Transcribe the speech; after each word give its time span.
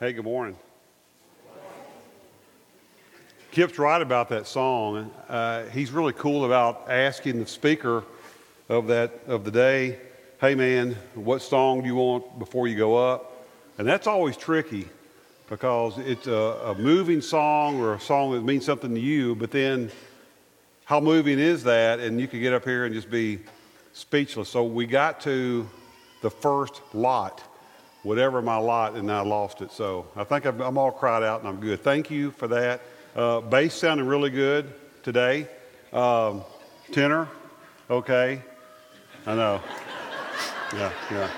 Hey, 0.00 0.12
good 0.12 0.24
morning. 0.24 0.56
Kip's 3.50 3.80
right 3.80 4.00
about 4.00 4.28
that 4.28 4.46
song. 4.46 5.10
Uh, 5.28 5.64
he's 5.70 5.90
really 5.90 6.12
cool 6.12 6.44
about 6.44 6.88
asking 6.88 7.40
the 7.40 7.46
speaker 7.48 8.04
of 8.68 8.86
that 8.86 9.10
of 9.26 9.42
the 9.42 9.50
day, 9.50 9.98
"Hey, 10.40 10.54
man, 10.54 10.94
what 11.16 11.42
song 11.42 11.80
do 11.80 11.88
you 11.88 11.96
want 11.96 12.38
before 12.38 12.68
you 12.68 12.76
go 12.76 12.94
up?" 12.94 13.44
And 13.76 13.88
that's 13.88 14.06
always 14.06 14.36
tricky 14.36 14.88
because 15.50 15.98
it's 15.98 16.28
a, 16.28 16.60
a 16.66 16.74
moving 16.76 17.20
song 17.20 17.80
or 17.80 17.94
a 17.94 18.00
song 18.00 18.30
that 18.34 18.44
means 18.44 18.64
something 18.64 18.94
to 18.94 19.00
you, 19.00 19.34
but 19.34 19.50
then 19.50 19.90
how 20.84 21.00
moving 21.00 21.40
is 21.40 21.64
that? 21.64 21.98
And 21.98 22.20
you 22.20 22.28
could 22.28 22.40
get 22.40 22.52
up 22.52 22.62
here 22.62 22.84
and 22.84 22.94
just 22.94 23.10
be 23.10 23.40
speechless. 23.94 24.48
So 24.48 24.62
we 24.62 24.86
got 24.86 25.20
to 25.22 25.68
the 26.22 26.30
first 26.30 26.82
lot 26.94 27.42
whatever 28.02 28.40
my 28.40 28.56
lot, 28.56 28.94
and 28.94 29.10
I 29.10 29.20
lost 29.20 29.60
it. 29.60 29.72
So 29.72 30.06
I 30.16 30.24
think 30.24 30.46
I'm, 30.46 30.60
I'm 30.60 30.78
all 30.78 30.92
cried 30.92 31.22
out 31.22 31.40
and 31.40 31.48
I'm 31.48 31.60
good. 31.60 31.82
Thank 31.82 32.10
you 32.10 32.30
for 32.32 32.48
that. 32.48 32.80
Uh, 33.16 33.40
bass 33.40 33.74
sounded 33.74 34.04
really 34.04 34.30
good 34.30 34.72
today. 35.02 35.48
Um, 35.92 36.42
tenor, 36.92 37.28
okay. 37.90 38.42
I 39.26 39.34
know. 39.34 39.60
Yeah, 40.74 40.92
yeah. 41.10 41.30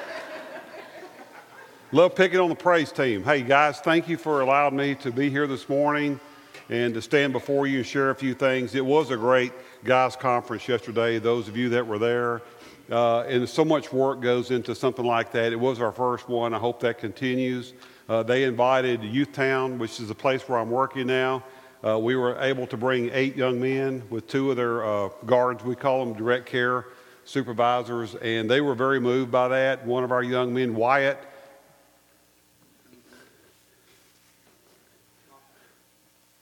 Love 1.93 2.15
picking 2.15 2.39
on 2.39 2.49
the 2.49 2.55
praise 2.55 2.93
team. 2.93 3.25
Hey, 3.25 3.43
guys, 3.43 3.81
thank 3.81 4.09
you 4.09 4.17
for 4.17 4.43
allowing 4.43 4.77
me 4.77 4.95
to 4.97 5.11
be 5.11 5.29
here 5.29 5.47
this 5.47 5.69
morning 5.69 6.21
and 6.69 6.95
to 6.95 7.03
stand 7.03 7.33
before 7.33 7.67
you 7.67 7.79
and 7.79 7.87
share 7.87 8.11
a 8.11 8.15
few 8.15 8.33
things. 8.33 8.77
It 8.77 8.85
was 8.85 9.11
a 9.11 9.17
great 9.17 9.53
guys' 9.83 10.15
conference 10.15 10.69
yesterday. 10.69 11.19
Those 11.19 11.49
of 11.49 11.57
you 11.57 11.69
that 11.71 11.85
were 11.85 11.99
there, 11.99 12.43
uh, 12.91 13.21
and 13.23 13.49
so 13.49 13.65
much 13.65 13.93
work 13.93 14.21
goes 14.21 14.51
into 14.51 14.75
something 14.75 15.05
like 15.05 15.31
that. 15.33 15.53
It 15.53 15.61
was 15.61 15.81
our 15.81 15.93
first 15.93 16.29
one. 16.29 16.53
I 16.53 16.59
hope 16.59 16.81
that 16.81 16.99
continues. 16.99 17.73
Uh, 18.09 18.25
they 18.25 18.43
invited 18.43 19.05
Youth 19.05 19.33
Town, 19.33 19.79
which 19.79 20.01
is 20.01 20.09
the 20.09 20.15
place 20.15 20.49
where 20.49 20.59
I'm 20.59 20.71
working 20.71 21.07
now. 21.07 21.45
Uh, 21.87 21.99
we 21.99 22.17
were 22.17 22.37
able 22.41 22.67
to 22.67 22.77
bring 22.77 23.09
eight 23.13 23.37
young 23.37 23.61
men 23.61 24.03
with 24.11 24.27
two 24.27 24.51
of 24.51 24.57
their 24.57 24.85
uh, 24.85 25.09
guards. 25.25 25.63
We 25.63 25.77
call 25.77 26.05
them 26.05 26.15
direct 26.15 26.47
care 26.47 26.87
supervisors, 27.25 28.17
and 28.17 28.51
they 28.51 28.61
were 28.61 28.75
very 28.75 28.99
moved 28.99 29.31
by 29.31 29.47
that. 29.49 29.87
One 29.87 30.03
of 30.03 30.11
our 30.11 30.25
young 30.25 30.53
men, 30.53 30.75
Wyatt, 30.75 31.19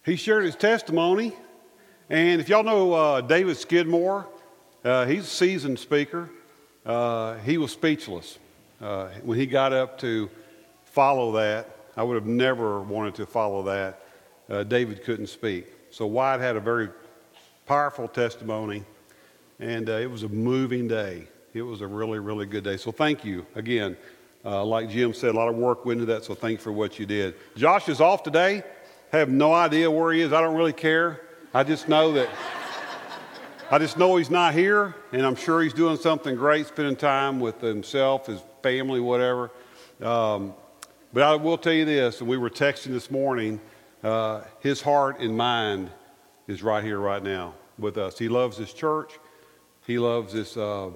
he 0.03 0.17
shared 0.17 0.45
his 0.45 0.57
testimony. 0.57 1.37
And 2.09 2.41
if 2.41 2.49
y'all 2.49 2.63
know 2.63 2.95
uh, 2.95 3.21
David 3.21 3.59
Skidmore, 3.59 4.27
uh, 4.83 5.05
he's 5.05 5.25
a 5.25 5.27
seasoned 5.27 5.79
speaker 5.79 6.31
uh, 6.87 7.37
he 7.39 7.59
was 7.59 7.73
speechless. 7.73 8.39
Uh, 8.81 9.09
when 9.23 9.39
he 9.39 9.47
got 9.47 9.73
up 9.73 9.99
to 9.99 10.31
follow 10.85 11.33
that, 11.33 11.69
I 11.97 12.03
would 12.03 12.15
have 12.15 12.27
never 12.27 12.81
wanted 12.81 13.15
to 13.17 13.27
follow 13.27 13.63
that. 13.65 14.03
Uh, 14.49 14.63
David 14.63 15.05
couldn't 15.05 15.27
speak. 15.27 15.67
So 15.91 16.07
Wyatt 16.07 16.41
had 16.41 16.57
a 16.57 16.61
very 16.61 16.89
powerful 17.67 18.09
testimony, 18.09 18.85
and 19.59 19.91
uh, 19.91 19.95
it 19.95 20.11
was 20.11 20.23
a 20.23 20.29
moving 20.29 20.89
day. 20.89 21.27
It 21.55 21.63
was 21.63 21.81
a 21.81 21.87
really, 21.87 22.19
really 22.19 22.47
good 22.47 22.65
day. 22.65 22.77
So 22.77 22.93
thank 22.93 23.25
you 23.25 23.45
again. 23.55 23.97
Uh, 24.45 24.65
like 24.65 24.89
Jim 24.89 25.13
said, 25.13 25.35
a 25.35 25.37
lot 25.37 25.49
of 25.49 25.57
work 25.57 25.85
went 25.85 26.01
into 26.01 26.13
that, 26.13 26.25
so 26.25 26.35
thank 26.35 26.59
you 26.59 26.63
for 26.63 26.73
what 26.73 26.99
you 26.99 27.07
did. 27.07 27.35
Josh 27.57 27.89
is 27.89 28.01
off 28.01 28.23
today. 28.23 28.63
have 29.11 29.29
no 29.29 29.53
idea 29.53 29.91
where 29.91 30.13
he 30.13 30.21
is. 30.21 30.33
I 30.33 30.41
don't 30.41 30.57
really 30.57 30.73
care. 30.73 31.21
I 31.53 31.65
just 31.65 31.89
know 31.89 32.13
that. 32.13 32.29
I 33.71 33.79
just 33.79 33.99
know 33.99 34.17
he's 34.17 34.31
not 34.31 34.55
here, 34.55 34.95
and 35.13 35.27
I'm 35.27 35.35
sure 35.35 35.61
he's 35.61 35.75
doing 35.75 35.99
something 35.99 36.35
great, 36.37 36.67
spending 36.67 36.97
time 36.97 37.39
with 37.39 37.61
himself, 37.61 38.25
his 38.25 38.41
family, 38.63 38.99
whatever. 38.99 39.51
Um, 40.01 40.55
but 41.13 41.23
I 41.23 41.35
will 41.35 41.59
tell 41.59 41.75
you 41.75 41.85
this, 41.85 42.21
and 42.21 42.31
we 42.31 42.39
were 42.39 42.49
texting 42.49 42.93
this 42.93 43.11
morning, 43.11 43.61
uh, 44.03 44.45
his 44.61 44.81
heart 44.81 45.21
and 45.21 45.37
mind 45.37 45.91
is 46.47 46.63
right 46.63 46.83
here, 46.83 46.99
right 46.99 47.23
now 47.23 47.57
with 47.79 47.99
us. 47.99 48.19
He 48.19 48.31
loves 48.31 48.57
this 48.57 48.73
church, 48.73 49.19
he 49.87 49.99
loves 49.99 50.33
this, 50.33 50.57
uh, 50.57 50.89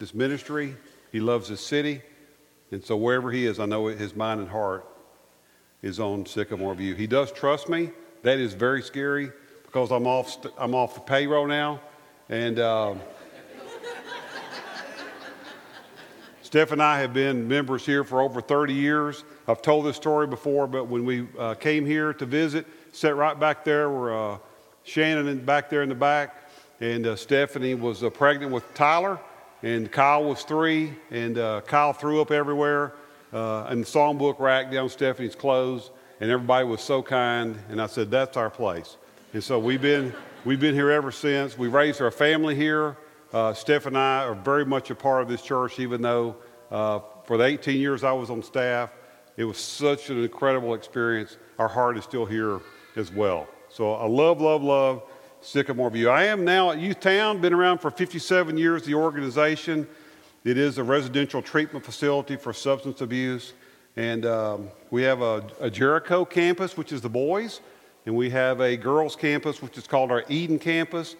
this 0.00 0.12
ministry, 0.12 0.74
he 1.12 1.20
loves 1.20 1.48
this 1.48 1.64
city. 1.64 2.02
And 2.72 2.84
so 2.84 2.96
wherever 2.96 3.30
he 3.30 3.46
is, 3.46 3.60
I 3.60 3.66
know 3.66 3.86
his 3.86 4.16
mind 4.16 4.40
and 4.40 4.48
heart 4.48 4.84
is 5.80 6.00
on 6.00 6.26
Sycamore 6.26 6.74
View. 6.74 6.96
He 6.96 7.06
does 7.06 7.30
trust 7.30 7.68
me. 7.68 7.92
That 8.22 8.40
is 8.40 8.52
very 8.52 8.82
scary 8.82 9.30
because 9.62 9.92
I'm 9.92 10.08
off, 10.08 10.44
I'm 10.58 10.74
off 10.74 10.94
the 10.94 11.00
payroll 11.02 11.46
now. 11.46 11.80
And 12.28 12.58
um, 12.58 13.00
Steph 16.42 16.72
and 16.72 16.82
I 16.82 16.98
have 16.98 17.14
been 17.14 17.46
members 17.46 17.86
here 17.86 18.02
for 18.02 18.20
over 18.20 18.40
30 18.40 18.74
years. 18.74 19.22
I've 19.46 19.62
told 19.62 19.86
this 19.86 19.94
story 19.94 20.26
before, 20.26 20.66
but 20.66 20.88
when 20.88 21.04
we 21.04 21.28
uh, 21.38 21.54
came 21.54 21.86
here 21.86 22.12
to 22.14 22.26
visit, 22.26 22.66
sat 22.90 23.14
right 23.14 23.38
back 23.38 23.64
there 23.64 23.90
were 23.90 24.32
uh, 24.32 24.38
Shannon 24.82 25.44
back 25.44 25.70
there 25.70 25.84
in 25.84 25.88
the 25.88 25.94
back, 25.94 26.50
and 26.80 27.06
uh, 27.06 27.14
Stephanie 27.14 27.74
was 27.74 28.02
uh, 28.02 28.10
pregnant 28.10 28.50
with 28.50 28.64
Tyler, 28.74 29.20
and 29.62 29.90
Kyle 29.92 30.24
was 30.24 30.42
three, 30.42 30.94
and 31.12 31.38
uh, 31.38 31.60
Kyle 31.60 31.92
threw 31.92 32.20
up 32.20 32.32
everywhere 32.32 32.94
uh, 33.32 33.68
in 33.70 33.80
the 33.80 33.86
songbook 33.86 34.40
rack 34.40 34.72
down 34.72 34.88
Stephanie's 34.88 35.36
clothes, 35.36 35.90
and 36.20 36.28
everybody 36.28 36.66
was 36.66 36.80
so 36.80 37.04
kind, 37.04 37.56
and 37.68 37.80
I 37.80 37.86
said, 37.86 38.10
that's 38.10 38.36
our 38.36 38.50
place. 38.50 38.96
And 39.32 39.44
so 39.44 39.60
we've 39.60 39.82
been 39.82 40.12
We've 40.46 40.60
been 40.60 40.76
here 40.76 40.92
ever 40.92 41.10
since. 41.10 41.58
We 41.58 41.66
raised 41.66 42.00
our 42.00 42.12
family 42.12 42.54
here. 42.54 42.96
Uh, 43.32 43.52
Steph 43.52 43.86
and 43.86 43.98
I 43.98 44.22
are 44.22 44.36
very 44.36 44.64
much 44.64 44.90
a 44.90 44.94
part 44.94 45.22
of 45.22 45.28
this 45.28 45.42
church, 45.42 45.80
even 45.80 46.00
though 46.00 46.36
uh, 46.70 47.00
for 47.24 47.36
the 47.36 47.42
18 47.42 47.80
years 47.80 48.04
I 48.04 48.12
was 48.12 48.30
on 48.30 48.44
staff, 48.44 48.92
it 49.36 49.42
was 49.42 49.58
such 49.58 50.08
an 50.08 50.22
incredible 50.22 50.74
experience. 50.74 51.36
Our 51.58 51.66
heart 51.66 51.98
is 51.98 52.04
still 52.04 52.24
here 52.24 52.60
as 52.94 53.10
well. 53.10 53.48
So 53.70 53.94
I 53.94 54.06
love, 54.06 54.40
love, 54.40 54.62
love 54.62 55.02
Sycamore 55.40 55.90
View. 55.90 56.10
I 56.10 56.26
am 56.26 56.44
now 56.44 56.70
at 56.70 56.78
Youth 56.78 57.00
Town, 57.00 57.40
been 57.40 57.52
around 57.52 57.78
for 57.78 57.90
57 57.90 58.56
years, 58.56 58.84
the 58.84 58.94
organization. 58.94 59.88
It 60.44 60.56
is 60.58 60.78
a 60.78 60.84
residential 60.84 61.42
treatment 61.42 61.84
facility 61.84 62.36
for 62.36 62.52
substance 62.52 63.00
abuse. 63.00 63.52
And 63.96 64.24
um, 64.24 64.68
we 64.92 65.02
have 65.02 65.22
a, 65.22 65.44
a 65.58 65.70
Jericho 65.70 66.24
campus, 66.24 66.76
which 66.76 66.92
is 66.92 67.00
the 67.00 67.08
boys 67.08 67.62
and 68.06 68.14
we 68.14 68.30
have 68.30 68.60
a 68.60 68.76
girls' 68.76 69.16
campus, 69.16 69.60
which 69.60 69.76
is 69.76 69.86
called 69.86 70.12
our 70.12 70.24
Eden 70.28 70.58
campus. 70.58 71.16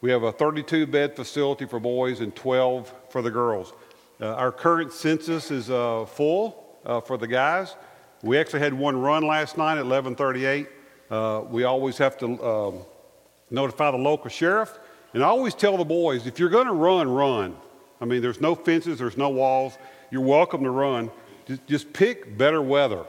We 0.00 0.10
have 0.10 0.22
a 0.22 0.32
32 0.32 0.86
bed 0.86 1.14
facility 1.14 1.66
for 1.66 1.78
boys 1.78 2.20
and 2.20 2.34
12 2.34 2.92
for 3.10 3.20
the 3.20 3.30
girls. 3.30 3.74
Uh, 4.18 4.34
our 4.34 4.50
current 4.50 4.92
census 4.92 5.50
is 5.50 5.70
uh, 5.70 6.06
full 6.06 6.78
uh, 6.86 7.00
for 7.02 7.18
the 7.18 7.26
guys. 7.26 7.76
We 8.22 8.38
actually 8.38 8.60
had 8.60 8.72
one 8.72 8.98
run 8.98 9.26
last 9.26 9.58
night 9.58 9.78
at 9.78 9.84
1138. 9.84 10.68
Uh, 11.10 11.42
we 11.48 11.64
always 11.64 11.98
have 11.98 12.16
to 12.18 12.42
um, 12.42 12.78
notify 13.50 13.90
the 13.90 13.98
local 13.98 14.30
sheriff. 14.30 14.78
And 15.12 15.22
I 15.22 15.26
always 15.26 15.54
tell 15.54 15.76
the 15.76 15.84
boys 15.84 16.26
if 16.26 16.38
you're 16.38 16.48
going 16.48 16.66
to 16.66 16.72
run, 16.72 17.08
run. 17.08 17.56
I 18.00 18.06
mean, 18.06 18.22
there's 18.22 18.40
no 18.40 18.54
fences, 18.54 18.98
there's 18.98 19.18
no 19.18 19.28
walls. 19.28 19.76
You're 20.10 20.22
welcome 20.22 20.64
to 20.64 20.70
run. 20.70 21.10
Just, 21.46 21.66
just 21.66 21.92
pick 21.92 22.38
better 22.38 22.62
weather. 22.62 23.04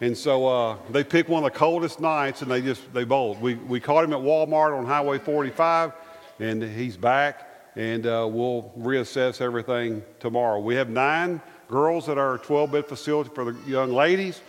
And 0.00 0.16
so 0.16 0.46
uh, 0.46 0.76
they 0.90 1.02
picked 1.02 1.28
one 1.28 1.44
of 1.44 1.52
the 1.52 1.58
coldest 1.58 2.00
nights 2.00 2.42
and 2.42 2.50
they 2.50 2.62
just, 2.62 2.92
they 2.92 3.04
bowled. 3.04 3.40
We, 3.40 3.54
we 3.54 3.80
caught 3.80 4.04
him 4.04 4.12
at 4.12 4.20
Walmart 4.20 4.76
on 4.78 4.86
Highway 4.86 5.18
45 5.18 5.92
and 6.38 6.62
he's 6.62 6.96
back 6.96 7.48
and 7.74 8.06
uh, 8.06 8.28
we'll 8.30 8.72
reassess 8.78 9.40
everything 9.40 10.02
tomorrow. 10.20 10.60
We 10.60 10.76
have 10.76 10.88
nine 10.88 11.40
girls 11.68 12.08
at 12.08 12.16
our 12.16 12.38
12 12.38 12.72
bed 12.72 12.86
facility 12.86 13.30
for 13.34 13.52
the 13.52 13.58
young 13.68 13.92
ladies. 13.92 14.40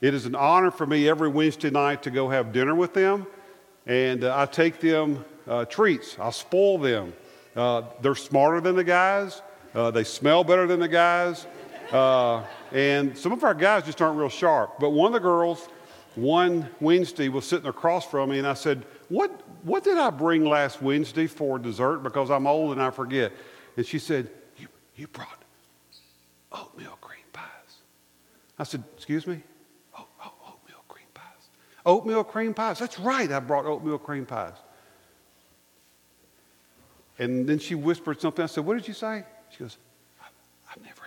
It 0.00 0.14
is 0.14 0.26
an 0.26 0.34
honor 0.34 0.70
for 0.70 0.86
me 0.86 1.08
every 1.08 1.28
Wednesday 1.28 1.70
night 1.70 2.02
to 2.04 2.10
go 2.10 2.28
have 2.28 2.52
dinner 2.52 2.74
with 2.74 2.92
them. 2.92 3.26
And 3.86 4.24
uh, 4.24 4.36
I 4.36 4.46
take 4.46 4.80
them 4.80 5.24
uh, 5.46 5.64
treats, 5.64 6.18
I 6.18 6.30
spoil 6.30 6.78
them. 6.78 7.14
Uh, 7.56 7.82
they're 8.02 8.14
smarter 8.14 8.60
than 8.60 8.76
the 8.76 8.84
guys, 8.84 9.42
uh, 9.74 9.90
they 9.90 10.04
smell 10.04 10.44
better 10.44 10.66
than 10.66 10.80
the 10.80 10.88
guys. 10.88 11.46
And 12.72 13.16
some 13.16 13.32
of 13.32 13.44
our 13.44 13.54
guys 13.54 13.84
just 13.84 14.00
aren't 14.02 14.18
real 14.18 14.28
sharp. 14.28 14.78
But 14.78 14.90
one 14.90 15.08
of 15.08 15.12
the 15.14 15.20
girls, 15.20 15.68
one 16.14 16.68
Wednesday, 16.80 17.28
was 17.28 17.46
sitting 17.46 17.66
across 17.66 18.06
from 18.06 18.30
me, 18.30 18.38
and 18.38 18.46
I 18.46 18.54
said, 18.54 18.84
What, 19.08 19.30
what 19.62 19.84
did 19.84 19.98
I 19.98 20.10
bring 20.10 20.44
last 20.44 20.82
Wednesday 20.82 21.26
for 21.26 21.58
dessert? 21.58 21.98
Because 21.98 22.30
I'm 22.30 22.46
old 22.46 22.72
and 22.72 22.82
I 22.82 22.90
forget. 22.90 23.32
And 23.76 23.86
she 23.86 23.98
said, 23.98 24.30
You, 24.58 24.68
you 24.96 25.06
brought 25.06 25.42
oatmeal 26.52 26.98
cream 27.00 27.24
pies. 27.32 27.78
I 28.58 28.64
said, 28.64 28.82
Excuse 28.96 29.26
me? 29.26 29.42
Oh, 29.98 30.06
oh, 30.24 30.32
oatmeal 30.46 30.84
cream 30.88 31.06
pies. 31.14 31.48
Oatmeal 31.86 32.24
cream 32.24 32.54
pies. 32.54 32.78
That's 32.78 32.98
right, 32.98 33.30
I 33.30 33.40
brought 33.40 33.64
oatmeal 33.64 33.98
cream 33.98 34.26
pies. 34.26 34.56
And 37.18 37.48
then 37.48 37.58
she 37.58 37.74
whispered 37.74 38.20
something. 38.20 38.42
I 38.42 38.46
said, 38.46 38.64
What 38.64 38.76
did 38.76 38.86
you 38.86 38.94
say? 38.94 39.24
She 39.50 39.60
goes, 39.60 39.78
I've 40.70 40.82
never 40.84 41.02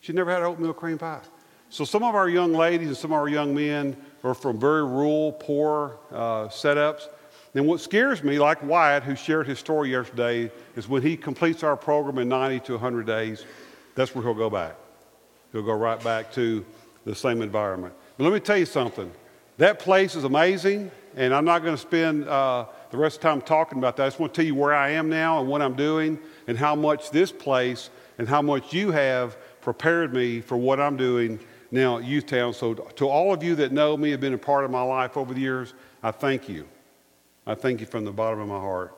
she 0.00 0.12
never 0.12 0.30
had 0.30 0.42
oatmeal 0.42 0.72
cream 0.72 0.98
pie. 0.98 1.20
So 1.68 1.84
some 1.84 2.02
of 2.02 2.14
our 2.14 2.28
young 2.28 2.52
ladies 2.52 2.88
and 2.88 2.96
some 2.96 3.12
of 3.12 3.18
our 3.18 3.28
young 3.28 3.54
men 3.54 3.96
are 4.24 4.34
from 4.34 4.58
very 4.58 4.82
rural, 4.82 5.32
poor 5.32 5.98
uh, 6.10 6.48
setups. 6.48 7.08
And 7.54 7.66
what 7.66 7.80
scares 7.80 8.22
me, 8.22 8.38
like 8.38 8.62
Wyatt, 8.62 9.02
who 9.02 9.14
shared 9.14 9.46
his 9.46 9.58
story 9.58 9.90
yesterday, 9.90 10.50
is 10.76 10.88
when 10.88 11.02
he 11.02 11.16
completes 11.16 11.62
our 11.62 11.76
program 11.76 12.18
in 12.18 12.28
90 12.28 12.60
to 12.66 12.72
100 12.72 13.06
days, 13.06 13.44
that's 13.94 14.14
where 14.14 14.24
he'll 14.24 14.34
go 14.34 14.50
back. 14.50 14.76
He'll 15.52 15.62
go 15.62 15.74
right 15.74 16.02
back 16.02 16.32
to 16.34 16.64
the 17.04 17.14
same 17.14 17.42
environment. 17.42 17.94
But 18.16 18.24
let 18.24 18.32
me 18.32 18.40
tell 18.40 18.56
you 18.56 18.66
something. 18.66 19.10
That 19.58 19.78
place 19.78 20.14
is 20.14 20.24
amazing, 20.24 20.90
and 21.16 21.34
I'm 21.34 21.44
not 21.44 21.62
going 21.62 21.74
to 21.74 21.80
spend 21.80 22.28
uh, 22.28 22.66
the 22.90 22.96
rest 22.96 23.16
of 23.16 23.22
the 23.22 23.28
time 23.28 23.40
talking 23.42 23.78
about 23.78 23.96
that. 23.96 24.04
I 24.04 24.06
just 24.06 24.18
want 24.18 24.32
to 24.32 24.40
tell 24.40 24.46
you 24.46 24.54
where 24.54 24.72
I 24.72 24.90
am 24.90 25.08
now 25.08 25.40
and 25.40 25.48
what 25.48 25.60
I'm 25.60 25.74
doing, 25.74 26.18
and 26.46 26.56
how 26.56 26.74
much 26.74 27.10
this 27.10 27.30
place 27.32 27.90
and 28.18 28.28
how 28.28 28.42
much 28.42 28.72
you 28.72 28.90
have 28.90 29.36
prepared 29.60 30.12
me 30.12 30.40
for 30.40 30.56
what 30.56 30.80
I'm 30.80 30.96
doing 30.96 31.38
now 31.70 31.98
at 31.98 32.04
Youth 32.04 32.26
Town. 32.26 32.52
So, 32.52 32.74
to 32.74 33.08
all 33.08 33.32
of 33.32 33.42
you 33.42 33.54
that 33.56 33.72
know 33.72 33.96
me, 33.96 34.10
have 34.10 34.20
been 34.20 34.34
a 34.34 34.38
part 34.38 34.64
of 34.64 34.70
my 34.70 34.82
life 34.82 35.16
over 35.16 35.34
the 35.34 35.40
years, 35.40 35.74
I 36.02 36.10
thank 36.10 36.48
you. 36.48 36.66
I 37.46 37.54
thank 37.54 37.80
you 37.80 37.86
from 37.86 38.04
the 38.04 38.12
bottom 38.12 38.40
of 38.40 38.48
my 38.48 38.58
heart. 38.58 38.96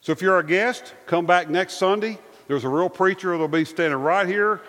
So, 0.00 0.12
if 0.12 0.22
you're 0.22 0.38
a 0.38 0.46
guest, 0.46 0.94
come 1.06 1.26
back 1.26 1.48
next 1.48 1.74
Sunday. 1.74 2.18
There's 2.46 2.64
a 2.64 2.68
real 2.68 2.90
preacher 2.90 3.30
that'll 3.30 3.48
be 3.48 3.64
standing 3.64 3.98
right 3.98 4.26
here. 4.26 4.60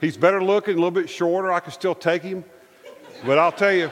He's 0.00 0.16
better 0.16 0.42
looking, 0.42 0.74
a 0.74 0.76
little 0.76 0.90
bit 0.90 1.08
shorter. 1.08 1.52
I 1.52 1.60
can 1.60 1.72
still 1.72 1.94
take 1.94 2.22
him. 2.22 2.44
But 3.24 3.38
I'll 3.38 3.52
tell 3.52 3.72
you, 3.72 3.90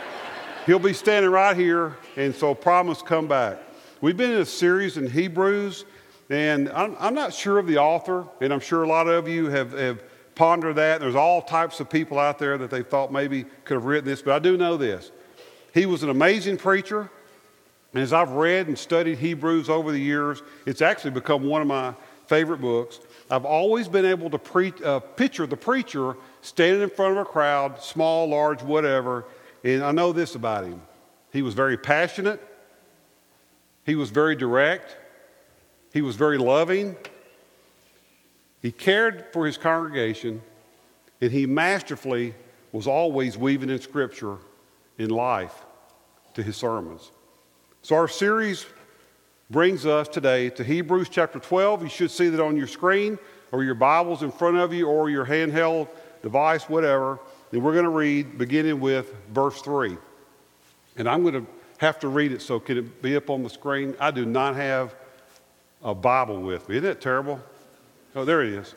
he'll 0.67 0.79
be 0.79 0.93
standing 0.93 1.31
right 1.31 1.57
here. 1.57 1.97
And 2.17 2.35
so, 2.35 2.55
promise, 2.55 3.01
come 3.01 3.27
back. 3.27 3.59
We've 4.03 4.17
been 4.17 4.33
in 4.33 4.41
a 4.41 4.45
series 4.45 4.97
in 4.97 5.09
Hebrews, 5.09 5.85
and 6.29 6.69
I'm, 6.71 6.97
I'm 6.99 7.15
not 7.15 7.33
sure 7.33 7.59
of 7.59 7.67
the 7.67 7.79
author, 7.79 8.27
and 8.41 8.53
I'm 8.53 8.61
sure 8.61 8.83
a 8.83 8.87
lot 8.89 9.07
of 9.07 9.29
you 9.29 9.47
have, 9.49 9.73
have 9.73 10.03
pondered 10.35 10.77
that. 10.77 11.01
There's 11.01 11.15
all 11.15 11.43
types 11.43 11.81
of 11.81 11.91
people 11.91 12.19
out 12.19 12.39
there 12.39 12.59
that 12.59 12.71
they 12.71 12.83
thought 12.83 13.13
maybe 13.13 13.45
could 13.65 13.75
have 13.75 13.85
written 13.85 14.09
this, 14.09 14.23
but 14.23 14.35
I 14.35 14.39
do 14.39 14.57
know 14.57 14.77
this. 14.77 15.11
He 15.75 15.87
was 15.87 16.03
an 16.03 16.11
amazing 16.11 16.59
preacher. 16.59 17.11
And 17.93 18.03
as 18.03 18.13
I've 18.13 18.31
read 18.31 18.69
and 18.69 18.79
studied 18.79 19.19
Hebrews 19.19 19.69
over 19.69 19.93
the 19.93 19.99
years, 19.99 20.43
it's 20.65 20.81
actually 20.81 21.11
become 21.11 21.45
one 21.45 21.61
of 21.61 21.69
my 21.69 21.95
favorite 22.27 22.61
books. 22.61 23.01
I've 23.31 23.45
always 23.45 23.89
been 23.89 24.07
able 24.07 24.31
to 24.31 24.39
pre- 24.39 24.73
uh, 24.85 25.01
picture 25.01 25.47
the 25.47 25.57
preacher 25.57 26.17
standing 26.41 26.83
in 26.83 26.91
front 26.91 27.13
of 27.13 27.19
a 27.19 27.25
crowd, 27.25 27.83
small, 27.83 28.29
large, 28.29 28.63
whatever. 28.63 29.27
And 29.65 29.83
I 29.83 29.93
know 29.93 30.13
this 30.13 30.35
about 30.35 30.65
him 30.65 30.81
he 31.33 31.41
was 31.43 31.55
very 31.55 31.79
passionate, 31.79 32.41
he 33.85 33.95
was 33.95 34.11
very 34.11 34.37
direct, 34.37 34.97
he 35.93 36.03
was 36.03 36.17
very 36.17 36.39
loving, 36.39 36.97
he 38.63 38.71
cared 38.71 39.27
for 39.33 39.45
his 39.45 39.59
congregation, 39.59 40.41
and 41.21 41.33
he 41.33 41.47
masterfully 41.47 42.35
was 42.71 42.87
always 42.87 43.37
weaving 43.37 43.69
in 43.69 43.81
Scripture 43.81 44.39
in 44.99 45.11
life 45.11 45.65
to 46.35 46.43
his 46.43 46.57
sermons. 46.57 47.11
So, 47.83 47.97
our 47.97 48.09
series 48.09 48.65
brings 49.51 49.85
us 49.85 50.09
today 50.09 50.49
to 50.51 50.65
Hebrews 50.65 51.09
chapter 51.11 51.39
12. 51.39 51.83
You 51.83 51.89
should 51.89 52.11
see 52.11 52.29
that 52.29 52.41
on 52.41 52.57
your 52.57 52.69
screen 52.69 53.19
or 53.51 53.65
your 53.65 53.75
Bibles 53.75 54.23
in 54.23 54.31
front 54.31 54.57
of 54.57 54.73
you 54.73 54.87
or 54.87 55.11
your 55.11 55.27
handheld 55.27 55.89
device, 56.23 56.69
whatever. 56.69 57.19
And 57.51 57.63
we're 57.63 57.73
going 57.73 57.85
to 57.85 57.91
read 57.91 58.39
beginning 58.39 58.81
with 58.81 59.13
verse 59.31 59.61
3. 59.61 59.99
And 60.97 61.09
I'm 61.09 61.23
going 61.23 61.35
to 61.35 61.47
have 61.79 61.99
to 61.99 62.09
read 62.09 62.33
it, 62.33 62.41
so 62.41 62.61
can 62.61 62.79
it 62.79 63.03
be 63.03 63.17
up 63.17 63.29
on 63.29 63.43
the 63.43 63.51
screen? 63.51 63.95
I 63.99 64.11
do 64.11 64.25
not 64.25 64.55
have 64.55 64.95
a 65.83 65.95
Bible 65.95 66.41
with 66.41 66.69
me. 66.69 66.77
Isn't 66.77 66.89
that 66.89 67.01
terrible? 67.01 67.41
Oh, 68.15 68.25
there 68.25 68.43
it 68.43 68.53
is. 68.53 68.75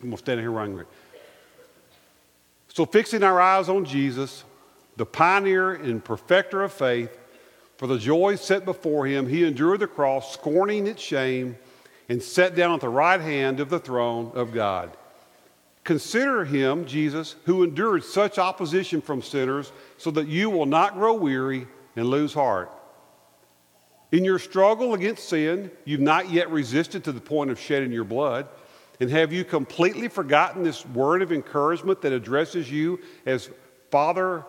I'm 0.00 0.08
going 0.08 0.12
to 0.12 0.18
stand 0.18 0.40
here 0.40 0.50
right 0.50 0.86
So, 2.68 2.86
fixing 2.86 3.22
our 3.22 3.40
eyes 3.40 3.68
on 3.68 3.84
Jesus, 3.84 4.44
the 4.96 5.04
pioneer 5.04 5.72
and 5.72 6.04
perfecter 6.04 6.62
of 6.62 6.72
faith, 6.72 7.18
for 7.76 7.86
the 7.86 7.98
joy 7.98 8.36
set 8.36 8.64
before 8.64 9.06
him, 9.06 9.28
he 9.28 9.44
endured 9.44 9.80
the 9.80 9.86
cross, 9.86 10.32
scorning 10.32 10.86
its 10.86 11.02
shame, 11.02 11.56
and 12.08 12.22
sat 12.22 12.54
down 12.54 12.74
at 12.74 12.80
the 12.80 12.88
right 12.88 13.20
hand 13.20 13.58
of 13.58 13.68
the 13.68 13.78
throne 13.78 14.30
of 14.34 14.52
God. 14.52 14.96
Consider 15.82 16.44
him, 16.44 16.84
Jesus, 16.86 17.36
who 17.46 17.64
endured 17.64 18.04
such 18.04 18.38
opposition 18.38 19.00
from 19.00 19.22
sinners, 19.22 19.72
so 19.96 20.10
that 20.12 20.28
you 20.28 20.50
will 20.50 20.66
not 20.66 20.94
grow 20.94 21.14
weary 21.14 21.66
and 21.96 22.06
lose 22.06 22.34
heart. 22.34 22.70
In 24.12 24.24
your 24.24 24.38
struggle 24.38 24.94
against 24.94 25.28
sin, 25.28 25.70
you've 25.84 26.00
not 26.00 26.30
yet 26.30 26.50
resisted 26.50 27.04
to 27.04 27.12
the 27.12 27.20
point 27.20 27.50
of 27.50 27.60
shedding 27.60 27.92
your 27.92 28.04
blood. 28.04 28.48
And 28.98 29.10
have 29.10 29.32
you 29.32 29.44
completely 29.44 30.08
forgotten 30.08 30.62
this 30.62 30.84
word 30.84 31.22
of 31.22 31.32
encouragement 31.32 32.02
that 32.02 32.12
addresses 32.12 32.70
you 32.70 32.98
as 33.24 33.50
Father, 33.90 34.44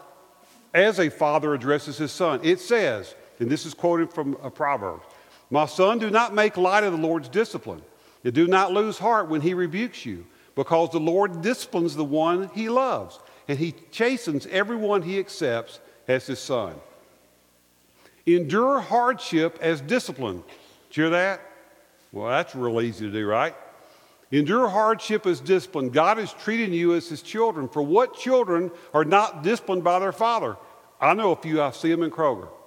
as 0.73 0.99
a 0.99 1.09
father 1.09 1.53
addresses 1.53 1.97
his 1.97 2.11
son? 2.11 2.39
It 2.43 2.59
says, 2.59 3.15
and 3.39 3.49
this 3.49 3.65
is 3.65 3.73
quoted 3.73 4.11
from 4.11 4.37
a 4.43 4.51
proverb 4.51 5.01
My 5.49 5.65
son, 5.65 5.99
do 5.99 6.09
not 6.09 6.33
make 6.33 6.57
light 6.57 6.83
of 6.83 6.91
the 6.91 6.97
Lord's 6.97 7.29
discipline. 7.29 7.81
And 8.23 8.33
do 8.33 8.47
not 8.47 8.71
lose 8.71 8.99
heart 8.99 9.29
when 9.29 9.41
he 9.41 9.53
rebukes 9.55 10.05
you, 10.05 10.27
because 10.53 10.91
the 10.91 10.99
Lord 10.99 11.41
disciplines 11.41 11.95
the 11.95 12.05
one 12.05 12.49
he 12.53 12.69
loves, 12.69 13.19
and 13.47 13.57
he 13.57 13.73
chastens 13.91 14.45
everyone 14.47 15.01
he 15.01 15.17
accepts 15.17 15.79
as 16.07 16.27
his 16.27 16.39
son. 16.39 16.75
Endure 18.25 18.79
hardship 18.79 19.57
as 19.61 19.81
discipline. 19.81 20.43
Did 20.89 20.97
you 20.97 21.03
hear 21.03 21.09
that? 21.11 21.41
Well, 22.11 22.29
that's 22.29 22.53
real 22.55 22.81
easy 22.81 23.05
to 23.05 23.11
do, 23.11 23.25
right? 23.25 23.55
Endure 24.31 24.69
hardship 24.69 25.25
as 25.25 25.39
discipline. 25.39 25.89
God 25.89 26.17
is 26.19 26.31
treating 26.33 26.73
you 26.73 26.93
as 26.95 27.09
his 27.09 27.21
children. 27.21 27.67
For 27.67 27.81
what 27.81 28.15
children 28.15 28.71
are 28.93 29.03
not 29.03 29.43
disciplined 29.43 29.83
by 29.83 29.99
their 29.99 30.13
father? 30.13 30.55
I 30.99 31.13
know 31.13 31.31
a 31.31 31.35
few, 31.35 31.61
I 31.61 31.71
see 31.71 31.89
them 31.89 32.03
in 32.03 32.11
Kroger. 32.11 32.47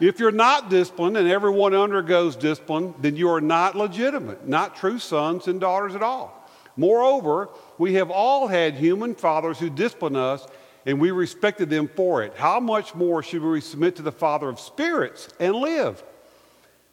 If 0.00 0.18
you're 0.18 0.32
not 0.32 0.70
disciplined 0.70 1.18
and 1.18 1.28
everyone 1.28 1.74
undergoes 1.74 2.34
discipline, 2.34 2.94
then 3.00 3.16
you 3.16 3.28
are 3.28 3.40
not 3.40 3.76
legitimate, 3.76 4.48
not 4.48 4.74
true 4.74 4.98
sons 4.98 5.46
and 5.46 5.60
daughters 5.60 5.94
at 5.94 6.02
all. 6.02 6.48
Moreover, 6.76 7.50
we 7.76 7.94
have 7.94 8.10
all 8.10 8.46
had 8.46 8.74
human 8.74 9.14
fathers 9.14 9.58
who 9.58 9.68
discipline 9.68 10.16
us, 10.16 10.46
and 10.90 10.98
we 10.98 11.12
respected 11.12 11.70
them 11.70 11.86
for 11.86 12.24
it. 12.24 12.34
How 12.36 12.58
much 12.58 12.96
more 12.96 13.22
should 13.22 13.42
we 13.42 13.60
submit 13.60 13.94
to 13.96 14.02
the 14.02 14.10
Father 14.10 14.48
of 14.48 14.58
spirits 14.58 15.28
and 15.38 15.54
live? 15.54 16.02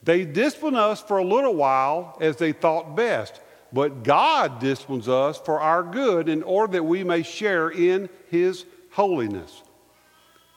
They 0.03 0.23
discipline 0.23 0.75
us 0.75 1.01
for 1.01 1.17
a 1.17 1.23
little 1.23 1.55
while 1.55 2.15
as 2.21 2.37
they 2.37 2.51
thought 2.51 2.95
best, 2.95 3.41
but 3.73 4.03
God 4.03 4.59
disciplines 4.59 5.09
us 5.09 5.39
for 5.39 5.59
our 5.59 5.81
good 5.81 6.29
in 6.29 6.43
order 6.43 6.73
that 6.73 6.83
we 6.83 7.03
may 7.03 7.23
share 7.23 7.69
in 7.69 8.07
His 8.29 8.65
holiness. 8.91 9.63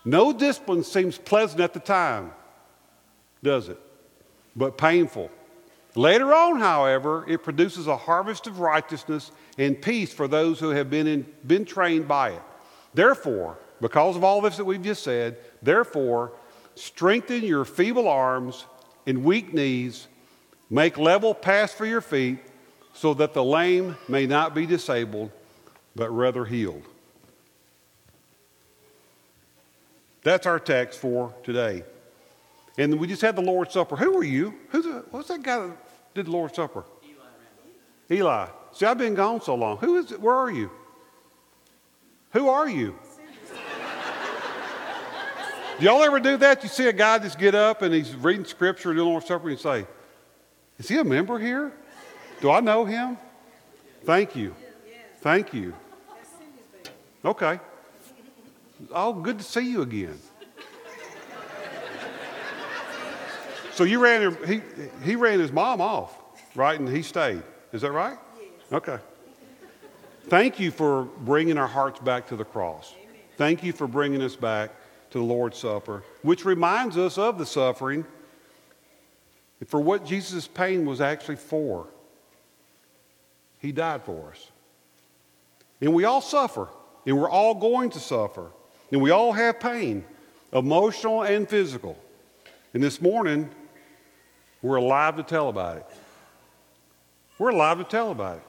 No 0.05 0.35
discipline 0.35 0.85
seems 0.85 1.17
pleasant 1.17 1.63
at 1.63 1.73
the 1.73 1.81
time 1.81 2.33
does 3.43 3.71
it? 3.71 3.81
But 4.55 4.77
painful. 4.77 5.31
Later 5.95 6.35
on, 6.35 6.61
however, 6.61 7.25
it 7.27 7.43
produces 7.43 7.87
a 7.87 7.97
harvest 7.97 8.47
of 8.47 8.61
righteousness 8.61 9.33
and 9.57 9.81
peace 9.81 10.13
for 10.13 10.29
those 10.29 10.61
who 10.61 10.69
have 10.69 10.91
been, 10.91 11.07
in, 11.07 11.27
been 11.47 11.65
trained 11.65 12.07
by 12.07 12.33
it. 12.33 12.43
Therefore, 12.95 13.59
because 13.81 14.17
of 14.17 14.25
all 14.25 14.41
this 14.41 14.57
that 14.57 14.65
we've 14.65 14.83
just 14.83 15.03
said, 15.03 15.39
therefore, 15.63 16.33
strengthen 16.75 17.43
your 17.43 17.65
feeble 17.65 18.09
arms 18.09 18.65
and 19.07 19.25
weak 19.25 19.55
knees, 19.55 20.07
make 20.69 20.99
level 20.99 21.35
paths 21.35 21.73
for 21.73 21.87
your 21.87 22.01
feet, 22.01 22.39
so 22.93 23.15
that 23.15 23.35
the 23.35 23.45
lame 23.45 23.97
may 24.09 24.27
not 24.27 24.55
be 24.55 24.67
disabled, 24.67 25.31
but 25.95 26.11
rather 26.11 26.45
healed. 26.45 26.83
That's 30.23 30.47
our 30.47 30.59
text 30.59 30.99
for 30.99 31.35
today. 31.43 31.85
And 32.77 32.99
we 32.99 33.07
just 33.07 33.23
had 33.23 33.37
the 33.37 33.43
Lord's 33.43 33.73
Supper. 33.73 33.97
Who 33.97 34.17
are 34.19 34.25
you? 34.25 34.55
Who's 34.71 34.85
the, 34.85 35.05
what's 35.11 35.29
that 35.29 35.43
guy 35.43 35.67
that 35.67 35.77
did 36.15 36.27
the 36.27 36.31
Lord's 36.31 36.55
Supper? 36.55 36.85
Eli. 38.11 38.19
Eli. 38.19 38.47
See, 38.73 38.87
I've 38.87 38.99
been 38.99 39.15
gone 39.15 39.41
so 39.41 39.55
long. 39.55 39.79
Who 39.79 39.97
is 39.97 40.13
it? 40.13 40.21
Where 40.21 40.35
are 40.35 40.51
you? 40.51 40.71
Who 42.33 42.49
are 42.49 42.69
you? 42.69 42.97
do 45.79 45.85
y'all 45.85 46.03
ever 46.03 46.21
do 46.21 46.37
that? 46.37 46.63
You 46.63 46.69
see 46.69 46.87
a 46.87 46.93
guy 46.93 47.19
just 47.19 47.39
get 47.39 47.55
up 47.55 47.83
and 47.83 47.93
he's 47.93 48.15
reading 48.15 48.45
scripture, 48.45 48.95
doing 48.95 49.07
Lord's 49.07 49.27
Supper, 49.27 49.49
and 49.49 49.59
you 49.59 49.63
say, 49.63 49.87
Is 50.79 50.89
he 50.89 50.99
a 50.99 51.05
member 51.05 51.39
here? 51.39 51.73
Do 52.41 52.51
I 52.51 52.61
know 52.61 52.85
him? 52.85 53.19
Thank 54.05 54.37
you. 54.37 54.55
Thank 55.21 55.53
you. 55.53 55.75
Okay. 57.25 57.61
Oh, 58.93 59.13
good 59.13 59.39
to 59.39 59.45
see 59.45 59.71
you 59.71 59.83
again. 59.83 60.19
So 63.73 63.85
you 63.85 63.99
ran 63.99 64.23
him, 64.23 64.37
he, 64.47 64.61
he 65.03 65.17
ran 65.17 65.41
his 65.41 65.53
mom 65.53 65.81
off, 65.81 66.15
right? 66.55 66.79
And 66.79 66.89
he 66.89 67.03
stayed. 67.03 67.43
Is 67.73 67.81
that 67.83 67.93
right? 67.93 68.19
Yes. 68.39 68.73
Okay. 68.73 68.99
Thank 70.29 70.61
you 70.61 70.71
for 70.71 71.05
bringing 71.05 71.59
our 71.59 71.67
hearts 71.67 71.99
back 72.01 72.29
to 72.29 72.37
the 72.37 72.45
cross. 72.45 72.95
Thank 73.37 73.65
you 73.65 73.73
for 73.73 73.87
bringing 73.87 74.23
us 74.23 74.37
back 74.37 74.71
to 75.11 75.19
the 75.19 75.25
Lord's 75.25 75.59
Supper, 75.59 76.05
which 76.23 76.45
reminds 76.45 76.97
us 76.97 77.19
of 77.19 77.39
the 77.39 77.47
suffering 77.47 78.05
for 79.67 79.81
what 79.81 80.05
Jesus' 80.05 80.47
pain 80.47 80.87
was 80.87 81.01
actually 81.01 81.37
for. 81.37 81.87
He 83.59 83.73
died 83.73 84.03
for 84.03 84.31
us. 84.31 84.51
And 85.81 85.95
we 85.95 86.05
all 86.05 86.21
suffer, 86.21 86.69
and 87.07 87.19
we're 87.19 87.31
all 87.31 87.55
going 87.55 87.91
to 87.91 88.01
suffer, 88.01 88.51
and 88.93 89.01
we 89.01 89.11
all 89.11 89.33
have 89.33 89.59
pain, 89.59 90.05
emotional 90.53 91.23
and 91.23 91.49
physical. 91.49 91.99
And 92.75 92.83
this 92.83 93.01
morning, 93.01 93.49
we're 94.63 94.77
alive 94.77 95.17
to 95.17 95.23
tell 95.23 95.49
about 95.49 95.79
it. 95.79 95.87
We're 97.39 97.51
alive 97.51 97.79
to 97.79 97.85
tell 97.85 98.11
about 98.11 98.37
it. 98.37 98.43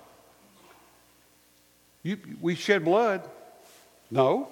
You, 2.03 2.17
we 2.39 2.55
shed 2.55 2.83
blood. 2.85 3.29
No. 4.09 4.49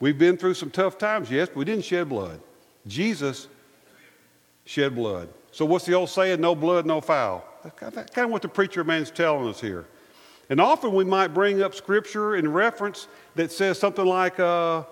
We've 0.00 0.18
been 0.18 0.36
through 0.36 0.54
some 0.54 0.70
tough 0.70 0.98
times, 0.98 1.30
yes, 1.30 1.48
but 1.48 1.56
we 1.56 1.64
didn't 1.64 1.84
shed 1.84 2.08
blood. 2.08 2.40
Jesus 2.86 3.48
shed 4.64 4.94
blood. 4.94 5.28
So 5.52 5.64
what's 5.64 5.86
the 5.86 5.94
old 5.94 6.10
saying? 6.10 6.40
No 6.40 6.54
blood, 6.54 6.86
no 6.86 7.00
foul. 7.00 7.44
That's 7.80 8.10
kind 8.10 8.26
of 8.26 8.30
what 8.30 8.42
the 8.42 8.48
preacher 8.48 8.84
man's 8.84 9.10
telling 9.10 9.48
us 9.48 9.60
here. 9.60 9.86
And 10.50 10.60
often 10.60 10.92
we 10.92 11.04
might 11.04 11.28
bring 11.28 11.62
up 11.62 11.74
scripture 11.74 12.36
in 12.36 12.52
reference 12.52 13.08
that 13.34 13.50
says 13.50 13.78
something 13.78 14.04
like 14.04 14.38
uh, 14.38 14.82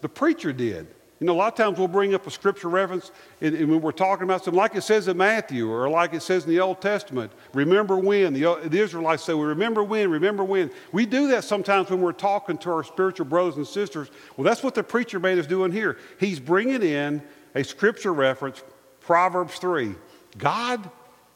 the 0.00 0.08
preacher 0.08 0.52
did. 0.52 0.86
You 1.24 1.28
know, 1.28 1.36
a 1.36 1.38
lot 1.38 1.54
of 1.54 1.56
times 1.56 1.78
we'll 1.78 1.88
bring 1.88 2.14
up 2.14 2.26
a 2.26 2.30
scripture 2.30 2.68
reference 2.68 3.10
and, 3.40 3.54
and 3.54 3.70
when 3.70 3.80
we're 3.80 3.92
talking 3.92 4.24
about 4.24 4.44
something 4.44 4.58
like 4.58 4.74
it 4.74 4.82
says 4.82 5.08
in 5.08 5.16
Matthew 5.16 5.70
or 5.70 5.88
like 5.88 6.12
it 6.12 6.20
says 6.20 6.44
in 6.44 6.50
the 6.50 6.60
Old 6.60 6.82
Testament. 6.82 7.32
Remember 7.54 7.96
when. 7.96 8.34
The, 8.34 8.44
uh, 8.44 8.56
the 8.68 8.78
Israelites 8.78 9.24
say, 9.24 9.32
we 9.32 9.46
remember 9.46 9.82
when, 9.82 10.10
remember 10.10 10.44
when. 10.44 10.70
We 10.92 11.06
do 11.06 11.28
that 11.28 11.44
sometimes 11.44 11.88
when 11.88 12.02
we're 12.02 12.12
talking 12.12 12.58
to 12.58 12.70
our 12.70 12.84
spiritual 12.84 13.24
brothers 13.24 13.56
and 13.56 13.66
sisters. 13.66 14.10
Well, 14.36 14.44
that's 14.44 14.62
what 14.62 14.74
the 14.74 14.82
preacher 14.82 15.18
man 15.18 15.38
is 15.38 15.46
doing 15.46 15.72
here. 15.72 15.96
He's 16.20 16.38
bringing 16.38 16.82
in 16.82 17.22
a 17.54 17.64
scripture 17.64 18.12
reference, 18.12 18.62
Proverbs 19.00 19.56
3. 19.56 19.94
God 20.36 20.90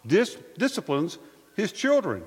dis- 0.07 0.37
disciplines 0.59 1.17
his 1.57 1.73
children. 1.73 2.25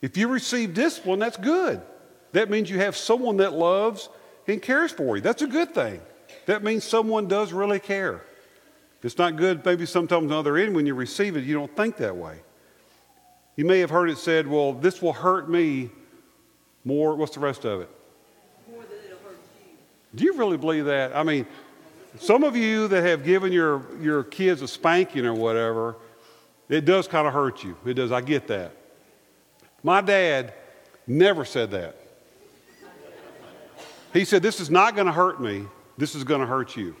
If 0.00 0.16
you 0.16 0.28
receive 0.28 0.72
discipline, 0.72 1.18
that's 1.18 1.36
good. 1.36 1.82
That 2.32 2.48
means 2.48 2.70
you 2.70 2.78
have 2.78 2.96
someone 2.96 3.36
that 3.36 3.52
loves 3.52 4.08
and 4.46 4.60
cares 4.60 4.92
for 4.92 5.16
you. 5.16 5.22
That's 5.22 5.42
a 5.42 5.46
good 5.46 5.74
thing. 5.74 6.00
That 6.46 6.62
means 6.62 6.84
someone 6.84 7.28
does 7.28 7.52
really 7.52 7.78
care. 7.78 8.22
It's 9.02 9.18
not 9.18 9.36
good, 9.36 9.64
maybe 9.64 9.84
sometimes 9.86 10.22
on 10.22 10.28
the 10.28 10.36
other 10.38 10.56
end 10.56 10.76
when 10.76 10.86
you 10.86 10.94
receive 10.94 11.36
it, 11.36 11.44
you 11.44 11.54
don't 11.54 11.74
think 11.76 11.96
that 11.96 12.16
way. 12.16 12.40
You 13.56 13.64
may 13.64 13.80
have 13.80 13.90
heard 13.90 14.08
it 14.08 14.18
said, 14.18 14.46
well, 14.46 14.72
this 14.72 15.02
will 15.02 15.12
hurt 15.12 15.50
me 15.50 15.90
more. 16.84 17.16
What's 17.16 17.34
the 17.34 17.40
rest 17.40 17.64
of 17.64 17.80
it? 17.80 17.90
More 18.70 18.82
than 18.82 18.98
it'll 19.04 19.18
hurt 19.18 19.38
you. 19.60 19.76
Do 20.14 20.24
you 20.24 20.34
really 20.34 20.56
believe 20.56 20.84
that? 20.86 21.14
I 21.14 21.22
mean, 21.22 21.46
some 22.18 22.44
of 22.44 22.56
you 22.56 22.88
that 22.88 23.02
have 23.04 23.24
given 23.24 23.52
your, 23.52 23.84
your 24.00 24.24
kids 24.24 24.62
a 24.62 24.68
spanking 24.68 25.26
or 25.26 25.34
whatever, 25.34 25.96
it 26.68 26.84
does 26.84 27.08
kind 27.08 27.26
of 27.26 27.34
hurt 27.34 27.62
you. 27.64 27.76
It 27.84 27.94
does. 27.94 28.12
I 28.12 28.20
get 28.20 28.46
that. 28.48 28.72
My 29.82 30.00
dad 30.00 30.54
never 31.06 31.44
said 31.44 31.72
that. 31.72 31.96
He 34.12 34.24
said, 34.24 34.42
This 34.42 34.60
is 34.60 34.70
not 34.70 34.94
going 34.94 35.06
to 35.06 35.12
hurt 35.12 35.40
me, 35.40 35.66
this 35.96 36.14
is 36.14 36.24
going 36.24 36.40
to 36.40 36.46
hurt 36.46 36.76
you. 36.76 36.96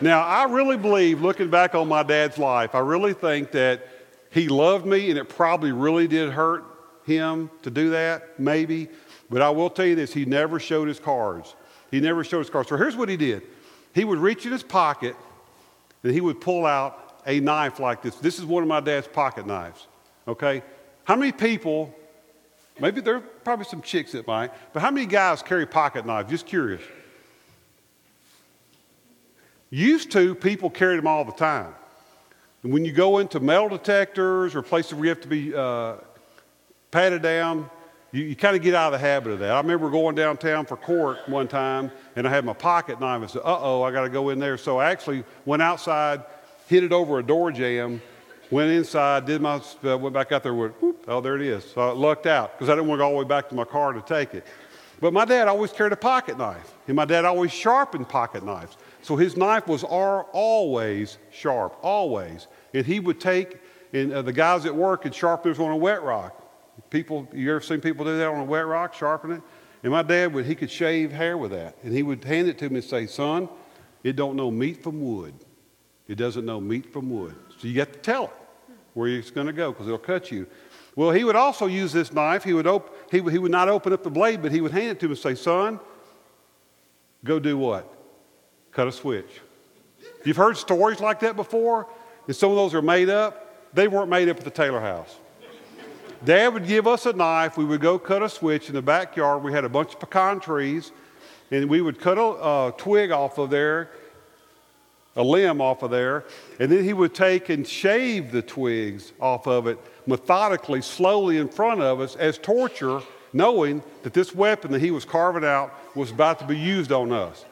Now, 0.00 0.22
I 0.22 0.44
really 0.44 0.76
believe, 0.76 1.22
looking 1.22 1.50
back 1.50 1.74
on 1.74 1.86
my 1.88 2.02
dad's 2.02 2.36
life, 2.36 2.74
I 2.74 2.80
really 2.80 3.12
think 3.12 3.52
that 3.52 3.88
he 4.30 4.48
loved 4.48 4.84
me 4.84 5.10
and 5.10 5.18
it 5.18 5.28
probably 5.28 5.70
really 5.70 6.08
did 6.08 6.30
hurt 6.30 6.64
him 7.04 7.48
to 7.62 7.70
do 7.70 7.90
that, 7.90 8.38
maybe. 8.40 8.88
But 9.30 9.42
I 9.42 9.50
will 9.50 9.70
tell 9.70 9.86
you 9.86 9.94
this 9.94 10.12
he 10.12 10.24
never 10.24 10.58
showed 10.58 10.88
his 10.88 10.98
cards. 10.98 11.54
He 11.90 12.00
never 12.00 12.24
showed 12.24 12.40
his 12.40 12.50
cards. 12.50 12.68
So 12.68 12.76
here's 12.76 12.96
what 12.96 13.08
he 13.08 13.16
did 13.16 13.42
he 13.94 14.04
would 14.04 14.18
reach 14.18 14.44
in 14.44 14.52
his 14.52 14.64
pocket 14.64 15.14
and 16.02 16.12
he 16.12 16.20
would 16.20 16.40
pull 16.40 16.66
out 16.66 17.22
a 17.26 17.40
knife 17.40 17.78
like 17.78 18.02
this. 18.02 18.16
This 18.16 18.38
is 18.38 18.44
one 18.44 18.62
of 18.62 18.68
my 18.68 18.80
dad's 18.80 19.06
pocket 19.06 19.46
knives, 19.46 19.86
okay? 20.26 20.62
How 21.04 21.16
many 21.16 21.32
people, 21.32 21.94
maybe 22.80 23.00
there 23.00 23.16
are 23.16 23.20
probably 23.20 23.64
some 23.64 23.82
chicks 23.82 24.12
that 24.12 24.26
might, 24.26 24.50
but 24.72 24.80
how 24.80 24.90
many 24.90 25.06
guys 25.06 25.42
carry 25.42 25.66
pocket 25.66 26.06
knives? 26.06 26.30
Just 26.30 26.46
curious. 26.46 26.82
Used 29.70 30.12
to, 30.12 30.34
people 30.34 30.70
carried 30.70 30.98
them 30.98 31.06
all 31.06 31.24
the 31.24 31.32
time. 31.32 31.74
And 32.62 32.72
when 32.72 32.84
you 32.84 32.92
go 32.92 33.18
into 33.18 33.40
metal 33.40 33.68
detectors 33.68 34.54
or 34.54 34.62
places 34.62 34.94
where 34.94 35.04
you 35.04 35.08
have 35.10 35.20
to 35.20 35.28
be 35.28 35.54
uh, 35.54 35.96
patted 36.90 37.22
down, 37.22 37.68
you, 38.12 38.22
you 38.22 38.36
kind 38.36 38.54
of 38.54 38.62
get 38.62 38.74
out 38.74 38.94
of 38.94 39.00
the 39.00 39.04
habit 39.04 39.32
of 39.32 39.38
that. 39.40 39.50
I 39.50 39.58
remember 39.58 39.90
going 39.90 40.14
downtown 40.14 40.64
for 40.64 40.76
court 40.76 41.28
one 41.28 41.48
time, 41.48 41.90
and 42.14 42.26
I 42.26 42.30
had 42.30 42.44
my 42.44 42.52
pocket 42.52 43.00
knife. 43.00 43.22
I 43.22 43.26
said, 43.26 43.42
uh 43.44 43.58
oh, 43.60 43.82
I 43.82 43.90
got 43.90 44.02
to 44.02 44.08
go 44.08 44.30
in 44.30 44.38
there. 44.38 44.56
So 44.56 44.78
I 44.78 44.90
actually 44.90 45.24
went 45.44 45.60
outside, 45.60 46.22
hit 46.68 46.84
it 46.84 46.92
over 46.92 47.18
a 47.18 47.22
door 47.22 47.50
jamb, 47.50 48.00
Went 48.54 48.70
inside, 48.70 49.26
did 49.26 49.40
my, 49.40 49.60
uh, 49.84 49.98
went 49.98 50.14
back 50.14 50.30
out 50.30 50.44
there, 50.44 50.54
went, 50.54 50.80
whoop, 50.80 51.06
oh, 51.08 51.20
there 51.20 51.34
it 51.34 51.42
is. 51.42 51.64
So 51.64 51.80
I 51.80 51.90
lucked 51.90 52.26
out 52.26 52.52
because 52.52 52.68
I 52.68 52.76
didn't 52.76 52.86
want 52.86 53.00
to 53.00 53.02
go 53.02 53.06
all 53.06 53.10
the 53.14 53.18
way 53.18 53.24
back 53.24 53.48
to 53.48 53.54
my 53.56 53.64
car 53.64 53.92
to 53.92 54.00
take 54.00 54.32
it. 54.32 54.46
But 55.00 55.12
my 55.12 55.24
dad 55.24 55.48
always 55.48 55.72
carried 55.72 55.92
a 55.92 55.96
pocket 55.96 56.38
knife, 56.38 56.72
and 56.86 56.94
my 56.94 57.04
dad 57.04 57.24
always 57.24 57.50
sharpened 57.50 58.08
pocket 58.08 58.44
knives. 58.44 58.76
So 59.02 59.16
his 59.16 59.36
knife 59.36 59.66
was 59.66 59.82
always 59.82 61.18
sharp, 61.32 61.76
always. 61.82 62.46
And 62.72 62.86
he 62.86 63.00
would 63.00 63.18
take, 63.18 63.58
and 63.92 64.12
uh, 64.12 64.22
the 64.22 64.32
guys 64.32 64.66
at 64.66 64.76
work 64.76 65.02
would 65.02 65.16
sharpen 65.16 65.50
it 65.50 65.58
on 65.58 65.72
a 65.72 65.76
wet 65.76 66.04
rock. 66.04 66.40
People, 66.90 67.28
you 67.34 67.50
ever 67.50 67.60
seen 67.60 67.80
people 67.80 68.04
do 68.04 68.16
that 68.16 68.28
on 68.28 68.38
a 68.38 68.44
wet 68.44 68.68
rock, 68.68 68.94
sharpen 68.94 69.32
it? 69.32 69.42
And 69.82 69.90
my 69.90 70.02
dad 70.02 70.32
would, 70.32 70.46
he 70.46 70.54
could 70.54 70.70
shave 70.70 71.10
hair 71.10 71.36
with 71.36 71.50
that. 71.50 71.76
And 71.82 71.92
he 71.92 72.04
would 72.04 72.22
hand 72.22 72.46
it 72.46 72.58
to 72.58 72.70
me 72.70 72.76
and 72.76 72.84
say, 72.84 73.08
son, 73.08 73.48
it 74.04 74.14
don't 74.14 74.36
know 74.36 74.52
meat 74.52 74.80
from 74.80 75.02
wood. 75.02 75.34
It 76.06 76.14
doesn't 76.14 76.44
know 76.44 76.60
meat 76.60 76.92
from 76.92 77.10
wood. 77.10 77.34
So 77.58 77.66
you 77.66 77.74
got 77.74 77.92
to 77.92 77.98
tell 77.98 78.26
it 78.26 78.43
where 78.94 79.08
it's 79.08 79.30
going 79.30 79.46
to 79.46 79.52
go 79.52 79.72
because 79.72 79.86
it'll 79.86 79.98
cut 79.98 80.30
you. 80.30 80.46
Well, 80.96 81.10
he 81.10 81.24
would 81.24 81.36
also 81.36 81.66
use 81.66 81.92
this 81.92 82.12
knife. 82.12 82.44
He 82.44 82.52
would, 82.52 82.66
op- 82.66 82.96
he, 83.10 83.18
he 83.18 83.38
would 83.38 83.50
not 83.50 83.68
open 83.68 83.92
up 83.92 84.02
the 84.02 84.10
blade, 84.10 84.42
but 84.42 84.52
he 84.52 84.60
would 84.60 84.72
hand 84.72 84.90
it 84.90 85.00
to 85.00 85.06
him 85.06 85.12
and 85.12 85.18
say, 85.18 85.34
Son, 85.34 85.80
go 87.24 87.38
do 87.38 87.58
what? 87.58 87.92
Cut 88.70 88.86
a 88.86 88.92
switch. 88.92 89.40
You've 90.24 90.36
heard 90.36 90.56
stories 90.56 91.00
like 91.00 91.20
that 91.20 91.36
before, 91.36 91.88
and 92.26 92.34
some 92.34 92.50
of 92.50 92.56
those 92.56 92.74
are 92.74 92.82
made 92.82 93.10
up. 93.10 93.74
They 93.74 93.88
weren't 93.88 94.08
made 94.08 94.28
up 94.28 94.38
at 94.38 94.44
the 94.44 94.50
Taylor 94.50 94.80
house. 94.80 95.16
Dad 96.24 96.54
would 96.54 96.66
give 96.66 96.86
us 96.86 97.04
a 97.06 97.12
knife. 97.12 97.58
We 97.58 97.64
would 97.64 97.80
go 97.80 97.98
cut 97.98 98.22
a 98.22 98.28
switch 98.28 98.68
in 98.68 98.74
the 98.74 98.82
backyard. 98.82 99.42
We 99.42 99.52
had 99.52 99.64
a 99.64 99.68
bunch 99.68 99.94
of 99.94 100.00
pecan 100.00 100.40
trees, 100.40 100.92
and 101.50 101.68
we 101.68 101.80
would 101.80 102.00
cut 102.00 102.16
a 102.18 102.72
twig 102.78 103.10
off 103.10 103.36
of 103.38 103.50
there 103.50 103.90
a 105.16 105.22
limb 105.22 105.60
off 105.60 105.82
of 105.82 105.90
there, 105.90 106.24
and 106.58 106.70
then 106.70 106.82
he 106.82 106.92
would 106.92 107.14
take 107.14 107.48
and 107.48 107.66
shave 107.66 108.32
the 108.32 108.42
twigs 108.42 109.12
off 109.20 109.46
of 109.46 109.66
it 109.66 109.78
methodically, 110.06 110.82
slowly 110.82 111.38
in 111.38 111.48
front 111.48 111.80
of 111.80 112.00
us 112.00 112.16
as 112.16 112.36
torture, 112.38 113.00
knowing 113.32 113.82
that 114.02 114.12
this 114.12 114.34
weapon 114.34 114.72
that 114.72 114.80
he 114.80 114.90
was 114.90 115.04
carving 115.04 115.44
out 115.44 115.72
was 115.96 116.10
about 116.10 116.38
to 116.38 116.44
be 116.44 116.58
used 116.58 116.92
on 116.92 117.12
us. 117.12 117.44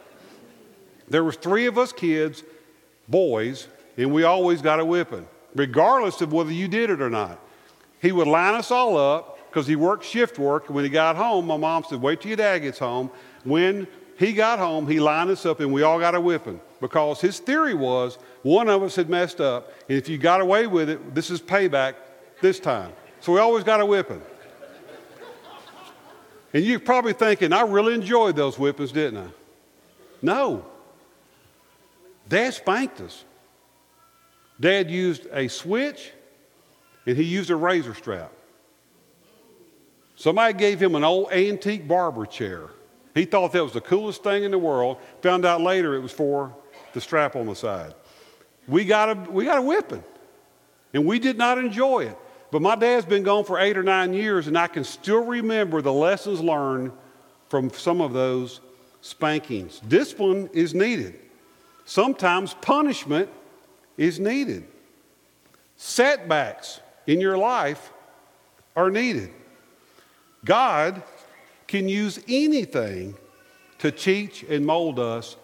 There 1.09 1.25
was 1.25 1.37
three 1.37 1.67
of 1.67 1.79
us 1.79 1.93
kids, 1.93 2.43
boys, 3.09 3.69
and 3.97 4.13
we 4.13 4.25
always 4.25 4.61
got 4.61 4.81
a 4.81 4.85
whipping, 4.85 5.27
regardless 5.55 6.21
of 6.21 6.33
whether 6.33 6.53
you 6.53 6.69
did 6.69 6.91
it 6.91 7.01
or 7.01 7.11
not. 7.11 7.39
He 8.01 8.11
would 8.11 8.27
line 8.27 8.55
us 8.55 8.71
all 8.71 8.97
up 8.97 9.39
because 9.49 9.67
he 9.67 9.77
worked 9.77 10.05
shift 10.05 10.39
work, 10.39 10.67
and 10.67 10.75
when 10.75 10.85
he 10.85 10.91
got 10.91 11.15
home, 11.15 11.47
my 11.47 11.57
mom 11.57 11.85
said, 11.89 12.01
"Wait 12.01 12.21
till 12.21 12.31
your 12.31 12.37
dad 12.37 12.61
gets 12.61 12.79
home." 12.79 13.11
When 13.45 13.87
he 14.19 14.33
got 14.33 14.59
home, 14.59 14.89
he 14.89 14.99
lined 14.99 15.31
us 15.31 15.47
up, 15.47 15.61
and 15.61 15.73
we 15.73 15.83
all 15.83 16.01
got 16.01 16.15
a 16.15 16.21
whipping 16.21 16.61
because 16.83 17.21
his 17.21 17.39
theory 17.39 17.75
was 17.75 18.19
one 18.43 18.69
of 18.69 18.83
us 18.83 18.97
had 18.97 19.09
messed 19.09 19.41
up, 19.41 19.73
and 19.89 19.97
if 19.97 20.09
you 20.09 20.19
got 20.19 20.41
away 20.41 20.67
with 20.67 20.91
it, 20.91 21.15
this 21.15 21.31
is 21.31 21.41
payback 21.41 21.95
this 22.43 22.59
time. 22.59 22.93
So 23.21 23.33
we 23.33 23.39
always 23.39 23.63
got 23.63 23.81
a 23.81 23.87
whipping. 23.87 24.21
And 26.53 26.65
you're 26.65 26.81
probably 26.81 27.13
thinking, 27.13 27.53
I 27.53 27.63
really 27.63 27.95
enjoyed 27.95 28.35
those 28.35 28.57
whippings, 28.57 28.93
didn't 28.93 29.19
I? 29.19 29.31
No. 30.21 30.67
Dad 32.29 32.53
spanked 32.53 33.01
us. 33.01 33.25
Dad 34.61 34.91
used 34.91 35.27
a 35.33 35.49
switch 35.49 36.13
and 37.07 37.17
he 37.17 37.23
used 37.23 37.51
a 37.51 37.57
razor 37.57 37.95
strap. 37.95 38.33
Somebody 40.17 40.53
gave 40.55 40.83
him 40.83 40.95
an 40.95 41.05
old 41.05 41.33
antique 41.33 41.89
barber 41.89 42.27
chair. 42.27 42.71
He 43.15 43.25
thought 43.25 43.53
that 43.53 43.63
was 43.63 43.73
the 43.73 43.81
coolest 43.81 44.23
thing 44.23 44.45
in 44.45 44.51
the 44.51 44.59
world. 44.59 44.99
Found 45.23 45.45
out 45.45 45.61
later 45.61 45.95
it 45.95 46.01
was 46.01 46.13
for 46.13 46.55
the 46.93 47.01
strap 47.01 47.37
on 47.37 47.47
the 47.47 47.55
side. 47.55 47.95
We 48.69 48.85
got 48.85 49.11
a, 49.11 49.31
we 49.31 49.45
got 49.45 49.59
a 49.59 49.63
whipping, 49.63 50.05
and 50.95 51.05
we 51.05 51.19
did 51.19 51.37
not 51.39 51.59
enjoy 51.59 52.07
it. 52.07 52.19
But 52.51 52.61
my 52.61 52.77
dad's 52.77 53.07
been 53.07 53.23
gone 53.23 53.45
for 53.45 53.59
eight 53.59 53.79
or 53.79 53.83
nine 53.83 54.13
years, 54.13 54.47
and 54.47 54.59
I 54.59 54.67
can 54.67 54.85
still 54.85 55.25
remember 55.25 55.81
the 55.81 55.93
lessons 55.93 56.41
learned 56.41 56.93
from 57.49 57.71
some 57.71 58.01
of 58.01 58.13
those 58.13 58.61
spankings. 59.01 59.81
Discipline 59.81 60.51
is 60.53 60.75
needed. 60.75 61.19
Sometimes 61.85 62.55
punishment 62.55 63.29
is 63.97 64.21
needed. 64.21 64.65
Setbacks 65.77 66.81
in 67.07 67.21
your 67.21 67.37
life 67.37 67.93
are 68.77 68.91
needed. 68.91 69.31
God 70.45 71.03
can 71.67 71.89
use 71.89 72.21
anything 72.29 73.17
to 73.79 73.91
teach 73.91 74.43
and 74.45 74.65
mold 74.65 74.99
us 74.99 75.37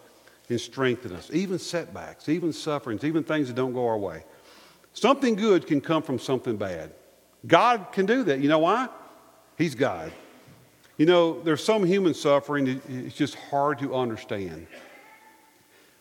and 0.48 0.60
strengthen 0.60 1.12
us, 1.12 1.30
even 1.32 1.58
setbacks, 1.58 2.28
even 2.28 2.52
sufferings, 2.52 3.04
even 3.04 3.22
things 3.22 3.48
that 3.48 3.54
don't 3.54 3.72
go 3.72 3.86
our 3.86 3.98
way. 3.98 4.24
Something 4.94 5.34
good 5.34 5.66
can 5.66 5.80
come 5.80 6.02
from 6.02 6.18
something 6.18 6.56
bad. 6.56 6.92
God 7.46 7.88
can 7.92 8.06
do 8.06 8.24
that. 8.24 8.40
You 8.40 8.48
know 8.48 8.60
why? 8.60 8.88
He's 9.56 9.74
God. 9.74 10.12
You 10.96 11.06
know, 11.06 11.40
there's 11.42 11.62
some 11.62 11.84
human 11.84 12.14
suffering, 12.14 12.80
it's 12.88 13.14
just 13.14 13.36
hard 13.36 13.78
to 13.78 13.94
understand. 13.94 14.66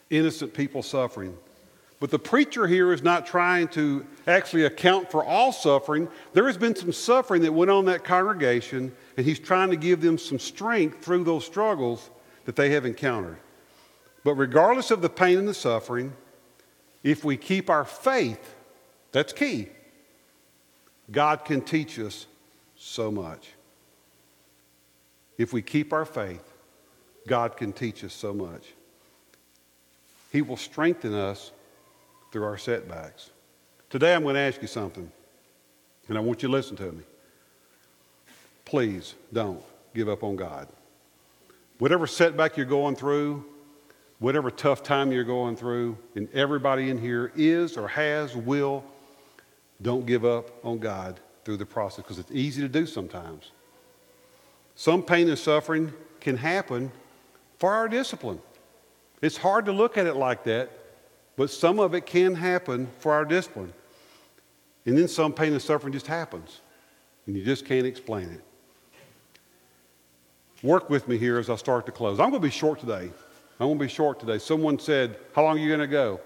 Innocent 0.09 0.53
people 0.53 0.81
suffering. 0.81 1.37
But 1.99 2.11
the 2.11 2.19
preacher 2.19 2.67
here 2.67 2.93
is 2.93 3.01
not 3.01 3.25
trying 3.25 3.67
to 3.69 4.05
actually 4.27 4.65
account 4.65 5.11
for 5.11 5.23
all 5.23 5.51
suffering. 5.51 6.07
There 6.33 6.45
has 6.45 6.57
been 6.57 6.75
some 6.75 6.91
suffering 6.91 7.41
that 7.41 7.51
went 7.51 7.71
on 7.71 7.85
that 7.85 8.03
congregation, 8.03 8.91
and 9.17 9.25
he's 9.25 9.39
trying 9.39 9.71
to 9.71 9.75
give 9.75 10.01
them 10.01 10.17
some 10.17 10.39
strength 10.39 11.03
through 11.03 11.23
those 11.23 11.45
struggles 11.45 12.09
that 12.45 12.55
they 12.55 12.69
have 12.69 12.85
encountered. 12.85 13.37
But 14.23 14.35
regardless 14.35 14.91
of 14.91 15.01
the 15.01 15.09
pain 15.09 15.37
and 15.37 15.47
the 15.47 15.53
suffering, 15.53 16.13
if 17.03 17.23
we 17.23 17.37
keep 17.37 17.69
our 17.69 17.85
faith, 17.85 18.55
that's 19.11 19.31
key, 19.31 19.69
God 21.11 21.45
can 21.45 21.61
teach 21.61 21.97
us 21.99 22.25
so 22.75 23.09
much. 23.09 23.49
If 25.37 25.53
we 25.53 25.61
keep 25.61 25.93
our 25.93 26.05
faith, 26.05 26.43
God 27.27 27.55
can 27.55 27.71
teach 27.71 28.03
us 28.03 28.13
so 28.13 28.33
much. 28.33 28.73
He 30.31 30.41
will 30.41 30.57
strengthen 30.57 31.13
us 31.13 31.51
through 32.31 32.43
our 32.43 32.57
setbacks. 32.57 33.29
Today, 33.89 34.13
I'm 34.13 34.23
going 34.23 34.35
to 34.35 34.41
ask 34.41 34.61
you 34.61 34.67
something, 34.67 35.09
and 36.09 36.17
I 36.17 36.21
want 36.21 36.43
you 36.43 36.49
to 36.49 36.51
listen 36.51 36.75
to 36.77 36.91
me. 36.91 37.03
Please 38.65 39.15
don't 39.31 39.63
give 39.95 40.09
up 40.09 40.23
on 40.23 40.35
God. 40.35 40.67
Whatever 41.79 42.07
setback 42.07 42.57
you're 42.57 42.65
going 42.65 42.95
through, 42.95 43.45
whatever 44.19 44.49
tough 44.49 44.83
time 44.83 45.11
you're 45.11 45.23
going 45.23 45.55
through, 45.55 45.97
and 46.15 46.27
everybody 46.33 46.89
in 46.89 46.97
here 46.97 47.31
is 47.35 47.77
or 47.77 47.87
has, 47.87 48.35
will, 48.35 48.83
don't 49.81 50.05
give 50.05 50.25
up 50.25 50.49
on 50.65 50.79
God 50.79 51.19
through 51.45 51.57
the 51.57 51.65
process 51.65 52.03
because 52.03 52.19
it's 52.19 52.31
easy 52.31 52.61
to 52.61 52.67
do 52.67 52.85
sometimes. 52.85 53.51
Some 54.75 55.03
pain 55.03 55.29
and 55.29 55.37
suffering 55.37 55.93
can 56.19 56.37
happen 56.37 56.91
for 57.57 57.73
our 57.73 57.87
discipline. 57.87 58.39
It's 59.21 59.37
hard 59.37 59.65
to 59.65 59.71
look 59.71 59.97
at 59.97 60.05
it 60.05 60.15
like 60.15 60.43
that, 60.45 60.69
but 61.35 61.49
some 61.49 61.79
of 61.79 61.93
it 61.93 62.05
can 62.05 62.35
happen 62.35 62.87
for 62.99 63.13
our 63.13 63.25
discipline. 63.25 63.73
And 64.85 64.97
then 64.97 65.07
some 65.07 65.33
pain 65.33 65.53
and 65.53 65.61
suffering 65.61 65.93
just 65.93 66.07
happens, 66.07 66.61
and 67.25 67.35
you 67.35 67.43
just 67.43 67.65
can't 67.65 67.85
explain 67.85 68.29
it. 68.29 68.41
Work 70.63 70.89
with 70.89 71.07
me 71.07 71.17
here 71.17 71.37
as 71.37 71.49
I 71.49 71.55
start 71.55 71.85
to 71.85 71.91
close. 71.91 72.19
I'm 72.19 72.31
going 72.31 72.41
to 72.41 72.47
be 72.47 72.51
short 72.51 72.79
today. 72.79 73.11
Going 73.59 73.79
to 73.79 73.85
be 73.85 73.89
short 73.89 74.19
today. 74.19 74.37
Someone 74.37 74.77
said, 74.77 75.17
How 75.33 75.43
long 75.43 75.57
are 75.57 75.61
you 75.61 75.67
going 75.67 75.79
to 75.79 75.87
go? 75.87 76.19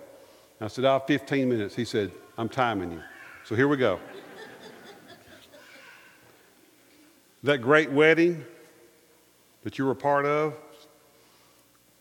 I 0.60 0.68
said, 0.68 0.86
I 0.86 0.94
have 0.94 1.08
15 1.08 1.50
minutes. 1.50 1.76
He 1.76 1.86
said, 1.86 2.12
I'm 2.38 2.50
timing 2.50 2.92
you. 2.92 3.02
So 3.46 3.56
here 3.56 3.68
we 3.68 3.78
go. 3.78 4.00
that 7.44 7.60
great 7.60 7.92
wedding 7.92 8.46
that 9.64 9.80
you 9.80 9.86
were 9.86 9.92
a 9.92 9.96
part 9.96 10.26
of, 10.26 10.54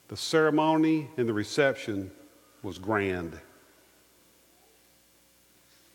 the 0.08 0.16
ceremony 0.16 1.08
and 1.16 1.28
the 1.28 1.32
reception 1.32 2.10
was 2.62 2.78
grand. 2.78 3.38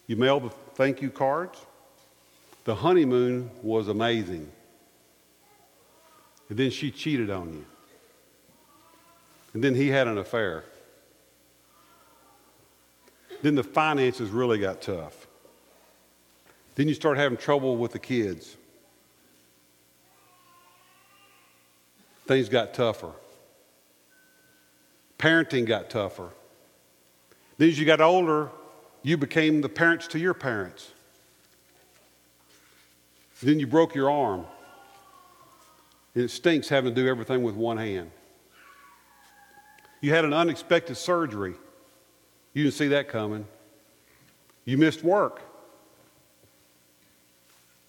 You 0.07 0.15
mailed 0.15 0.43
the 0.43 0.49
thank 0.75 1.01
you 1.01 1.09
cards. 1.09 1.59
The 2.63 2.75
honeymoon 2.75 3.51
was 3.61 3.89
amazing. 3.89 4.51
And 6.49 6.57
then 6.57 6.71
she 6.71 6.89
cheated 6.89 7.29
on 7.29 7.53
you. 7.53 7.65
And 9.55 9.63
then 9.63 9.73
he 9.73 9.87
had 9.87 10.09
an 10.09 10.17
affair. 10.17 10.65
Then 13.41 13.55
the 13.55 13.63
finances 13.63 14.29
really 14.29 14.59
got 14.59 14.81
tough. 14.81 15.27
Then 16.75 16.89
you 16.89 16.93
start 16.93 17.17
having 17.17 17.37
trouble 17.37 17.77
with 17.77 17.93
the 17.93 17.99
kids. 17.99 18.57
Things 22.27 22.49
got 22.49 22.73
tougher. 22.73 23.13
Parenting 25.17 25.65
got 25.65 25.89
tougher. 25.89 26.31
Then 27.57 27.69
as 27.69 27.79
you 27.79 27.85
got 27.85 28.01
older, 28.01 28.49
you 29.03 29.15
became 29.15 29.61
the 29.61 29.69
parents 29.69 30.05
to 30.07 30.19
your 30.19 30.33
parents. 30.33 30.91
Then 33.41 33.61
you 33.61 33.67
broke 33.67 33.95
your 33.95 34.11
arm. 34.11 34.45
And 36.13 36.25
it 36.25 36.29
stinks 36.29 36.67
having 36.67 36.93
to 36.93 37.01
do 37.01 37.07
everything 37.07 37.41
with 37.41 37.55
one 37.55 37.77
hand. 37.77 38.11
You 40.01 40.13
had 40.13 40.25
an 40.25 40.33
unexpected 40.33 40.95
surgery. 40.95 41.55
You 42.53 42.63
didn't 42.63 42.75
see 42.75 42.89
that 42.89 43.07
coming. 43.09 43.45
You 44.65 44.77
missed 44.77 45.03
work. 45.03 45.41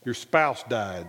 Your 0.04 0.14
spouse 0.14 0.62
died. 0.64 1.06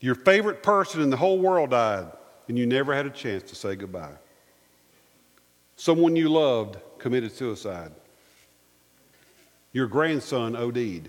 Your 0.00 0.14
favorite 0.14 0.62
person 0.62 1.00
in 1.00 1.10
the 1.10 1.16
whole 1.16 1.38
world 1.38 1.70
died, 1.70 2.08
and 2.48 2.58
you 2.58 2.66
never 2.66 2.94
had 2.94 3.06
a 3.06 3.10
chance 3.10 3.42
to 3.50 3.54
say 3.54 3.76
goodbye. 3.76 4.16
Someone 5.76 6.16
you 6.16 6.28
loved 6.28 6.76
committed 6.98 7.32
suicide. 7.32 7.92
Your 9.72 9.86
grandson 9.86 10.54
OD'd. 10.54 11.08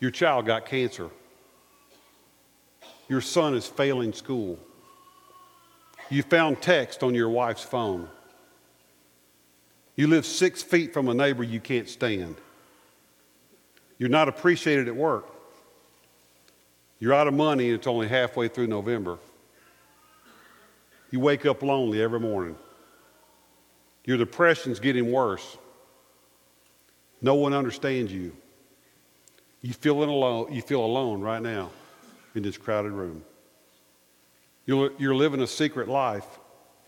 Your 0.00 0.10
child 0.10 0.46
got 0.46 0.66
cancer. 0.66 1.10
Your 3.08 3.20
son 3.20 3.54
is 3.54 3.66
failing 3.66 4.12
school. 4.12 4.58
You 6.12 6.22
found 6.22 6.60
text 6.60 7.02
on 7.02 7.14
your 7.14 7.30
wife's 7.30 7.62
phone. 7.62 8.06
You 9.96 10.08
live 10.08 10.26
six 10.26 10.62
feet 10.62 10.92
from 10.92 11.08
a 11.08 11.14
neighbor 11.14 11.42
you 11.42 11.58
can't 11.58 11.88
stand. 11.88 12.36
You're 13.96 14.10
not 14.10 14.28
appreciated 14.28 14.88
at 14.88 14.94
work. 14.94 15.24
You're 16.98 17.14
out 17.14 17.28
of 17.28 17.34
money 17.34 17.68
and 17.68 17.76
it's 17.76 17.86
only 17.86 18.08
halfway 18.08 18.48
through 18.48 18.66
November. 18.66 19.16
You 21.10 21.18
wake 21.18 21.46
up 21.46 21.62
lonely 21.62 22.02
every 22.02 22.20
morning. 22.20 22.56
Your 24.04 24.18
depression's 24.18 24.80
getting 24.80 25.10
worse. 25.10 25.56
No 27.22 27.36
one 27.36 27.54
understands 27.54 28.12
you. 28.12 28.36
You 29.62 29.72
feel 29.72 30.02
alone, 30.02 30.52
you 30.52 30.60
feel 30.60 30.84
alone 30.84 31.22
right 31.22 31.40
now 31.40 31.70
in 32.34 32.42
this 32.42 32.58
crowded 32.58 32.92
room. 32.92 33.24
You're, 34.66 34.92
you're 34.98 35.14
living 35.14 35.40
a 35.40 35.46
secret 35.46 35.88
life 35.88 36.26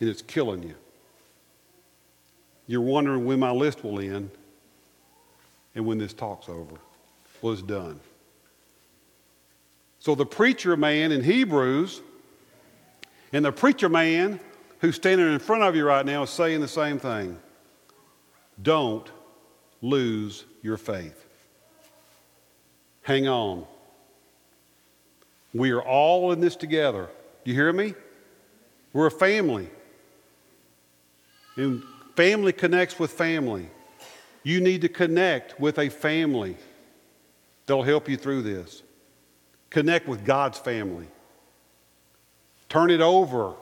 and 0.01 0.09
it's 0.09 0.23
killing 0.23 0.63
you. 0.63 0.75
You're 2.67 2.81
wondering 2.81 3.25
when 3.25 3.39
my 3.39 3.51
list 3.51 3.85
will 3.85 4.01
end 4.01 4.31
and 5.75 5.85
when 5.85 5.99
this 5.99 6.13
talk's 6.13 6.49
over. 6.49 6.77
Well, 7.43 7.53
it's 7.53 7.63
done. 7.63 8.01
So 9.99 10.15
the 10.15 10.27
preacher 10.27 10.77
man 10.77 11.13
in 11.13 11.23
Hebrews 11.23 12.01
and 13.33 13.45
the 13.45 13.53
preacher 13.53 13.89
man 13.89 14.41
who's 14.81 14.97
standing 14.97 15.33
in 15.33 15.39
front 15.39 15.63
of 15.63 15.75
you 15.75 15.85
right 15.85 16.05
now 16.05 16.23
is 16.23 16.31
saying 16.31 16.61
the 16.61 16.69
same 16.69 16.99
thing. 16.99 17.39
Don't 18.63 19.11
lose 19.83 20.45
your 20.63 20.77
faith. 20.77 21.27
Hang 23.03 23.29
on. 23.29 23.67
We 25.53 25.71
are 25.71 25.83
all 25.83 26.33
in 26.33 26.41
this 26.41 26.57
together. 26.57 27.09
Do 27.45 27.51
you 27.51 27.57
hear 27.57 27.73
me? 27.73 27.95
We're 28.93 29.07
a 29.07 29.11
family. 29.11 29.69
And 31.57 31.83
family 32.17 32.53
connects 32.53 32.99
with 32.99 33.13
family. 33.13 33.69
You 34.43 34.61
need 34.61 34.81
to 34.83 34.89
connect 34.89 35.61
with 35.61 35.79
a 35.79 35.89
family 35.89 36.57
that'll 37.67 37.83
help 37.83 38.09
you 38.09 38.17
through 38.17 38.43
this. 38.43 38.83
Connect 39.71 40.07
with 40.07 40.25
God's 40.25 40.59
family. 40.59 41.07
Turn 42.69 42.91
it 42.91 43.01
over 43.01 43.55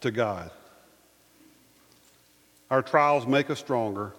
to 0.00 0.10
God. 0.10 0.50
Our 2.70 2.82
trials 2.82 3.26
make 3.26 3.50
us 3.50 3.58
stronger, 3.58 4.14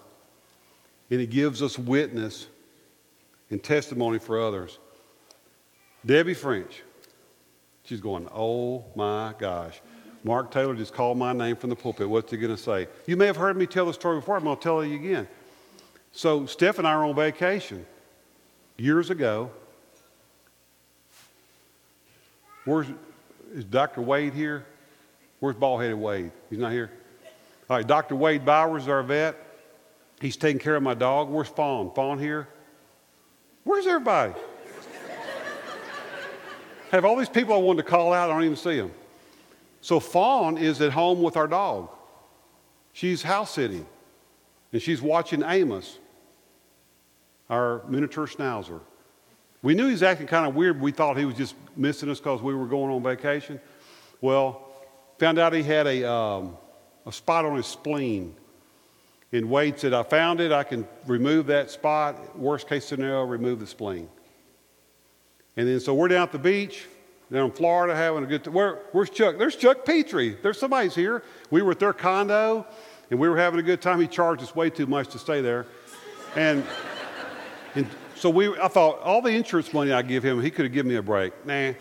and 1.10 1.20
it 1.20 1.30
gives 1.30 1.62
us 1.62 1.78
witness 1.78 2.46
and 3.50 3.62
testimony 3.62 4.18
for 4.18 4.40
others. 4.40 4.78
Debbie 6.06 6.34
French, 6.34 6.82
she's 7.84 8.00
going, 8.00 8.28
Oh 8.34 8.84
my 8.94 9.34
gosh. 9.38 9.80
Mark 10.24 10.50
Taylor 10.50 10.74
just 10.74 10.94
called 10.94 11.18
my 11.18 11.34
name 11.34 11.54
from 11.54 11.68
the 11.68 11.76
pulpit. 11.76 12.08
What's 12.08 12.30
he 12.30 12.38
going 12.38 12.54
to 12.54 12.60
say? 12.60 12.88
You 13.06 13.14
may 13.14 13.26
have 13.26 13.36
heard 13.36 13.58
me 13.58 13.66
tell 13.66 13.84
the 13.84 13.92
story 13.92 14.20
before. 14.20 14.36
I'm 14.36 14.44
going 14.44 14.56
to 14.56 14.62
tell 14.62 14.80
it 14.80 14.92
again. 14.92 15.28
So, 16.12 16.46
Steph 16.46 16.78
and 16.78 16.88
I 16.88 16.92
are 16.92 17.04
on 17.04 17.14
vacation 17.14 17.84
years 18.78 19.10
ago. 19.10 19.50
Where's 22.64 22.86
is 23.54 23.64
Dr. 23.64 24.00
Wade 24.00 24.32
here? 24.32 24.64
Where's 25.40 25.56
bald 25.56 25.82
headed 25.82 25.98
Wade? 25.98 26.32
He's 26.48 26.58
not 26.58 26.72
here. 26.72 26.90
All 27.68 27.76
right, 27.76 27.86
Dr. 27.86 28.16
Wade 28.16 28.44
Bowers, 28.44 28.84
is 28.84 28.88
our 28.88 29.02
vet. 29.02 29.36
He's 30.20 30.36
taking 30.36 30.58
care 30.58 30.76
of 30.76 30.82
my 30.82 30.94
dog. 30.94 31.28
Where's 31.28 31.48
Fawn? 31.48 31.92
Fawn 31.94 32.18
here? 32.18 32.48
Where's 33.64 33.86
everybody? 33.86 34.32
Have 36.94 37.04
all 37.04 37.16
these 37.16 37.28
people 37.28 37.54
I 37.54 37.56
wanted 37.56 37.82
to 37.82 37.90
call 37.90 38.12
out, 38.12 38.30
I 38.30 38.32
don't 38.32 38.44
even 38.44 38.56
see 38.56 38.76
them. 38.76 38.92
So 39.80 39.98
Fawn 39.98 40.56
is 40.56 40.80
at 40.80 40.92
home 40.92 41.22
with 41.22 41.36
our 41.36 41.48
dog. 41.48 41.88
She's 42.92 43.20
house 43.20 43.50
sitting, 43.50 43.84
and 44.72 44.80
she's 44.80 45.02
watching 45.02 45.42
Amos, 45.44 45.98
our 47.50 47.82
miniature 47.88 48.28
schnauzer. 48.28 48.80
We 49.60 49.74
knew 49.74 49.86
he 49.86 49.90
was 49.90 50.04
acting 50.04 50.28
kind 50.28 50.46
of 50.46 50.54
weird. 50.54 50.80
We 50.80 50.92
thought 50.92 51.16
he 51.16 51.24
was 51.24 51.34
just 51.34 51.56
missing 51.74 52.08
us 52.10 52.20
because 52.20 52.40
we 52.40 52.54
were 52.54 52.66
going 52.66 52.92
on 52.92 53.02
vacation. 53.02 53.60
Well, 54.20 54.64
found 55.18 55.40
out 55.40 55.52
he 55.52 55.64
had 55.64 55.88
a, 55.88 56.08
um, 56.08 56.56
a 57.06 57.12
spot 57.12 57.44
on 57.44 57.56
his 57.56 57.66
spleen 57.66 58.36
And 59.32 59.50
Wade 59.50 59.80
said, 59.80 59.92
I 59.92 60.04
found 60.04 60.40
it. 60.40 60.52
I 60.52 60.62
can 60.62 60.86
remove 61.08 61.46
that 61.46 61.72
spot. 61.72 62.38
Worst 62.38 62.68
case 62.68 62.84
scenario, 62.84 63.24
remove 63.24 63.58
the 63.58 63.66
spleen. 63.66 64.08
And 65.56 65.68
then 65.68 65.80
so 65.80 65.94
we're 65.94 66.08
down 66.08 66.22
at 66.22 66.32
the 66.32 66.38
beach, 66.38 66.86
down 67.32 67.46
in 67.46 67.52
Florida, 67.52 67.94
having 67.94 68.24
a 68.24 68.26
good 68.26 68.44
time. 68.44 68.54
Where, 68.54 68.80
where's 68.92 69.10
Chuck? 69.10 69.38
There's 69.38 69.56
Chuck 69.56 69.84
Petrie. 69.84 70.36
There's 70.42 70.58
somebody's 70.58 70.94
here. 70.94 71.22
We 71.50 71.62
were 71.62 71.72
at 71.72 71.78
their 71.78 71.92
condo, 71.92 72.66
and 73.10 73.20
we 73.20 73.28
were 73.28 73.36
having 73.36 73.60
a 73.60 73.62
good 73.62 73.80
time. 73.80 74.00
He 74.00 74.08
charged 74.08 74.42
us 74.42 74.56
way 74.56 74.70
too 74.70 74.86
much 74.86 75.08
to 75.10 75.18
stay 75.18 75.40
there. 75.40 75.66
And, 76.34 76.64
and 77.76 77.86
so 78.16 78.30
we, 78.30 78.48
I 78.58 78.66
thought, 78.68 79.00
all 79.00 79.22
the 79.22 79.30
insurance 79.30 79.72
money 79.72 79.92
I 79.92 80.02
give 80.02 80.24
him, 80.24 80.42
he 80.42 80.50
could 80.50 80.64
have 80.64 80.72
given 80.72 80.90
me 80.90 80.96
a 80.96 81.02
break. 81.02 81.32
Nah. 81.46 81.72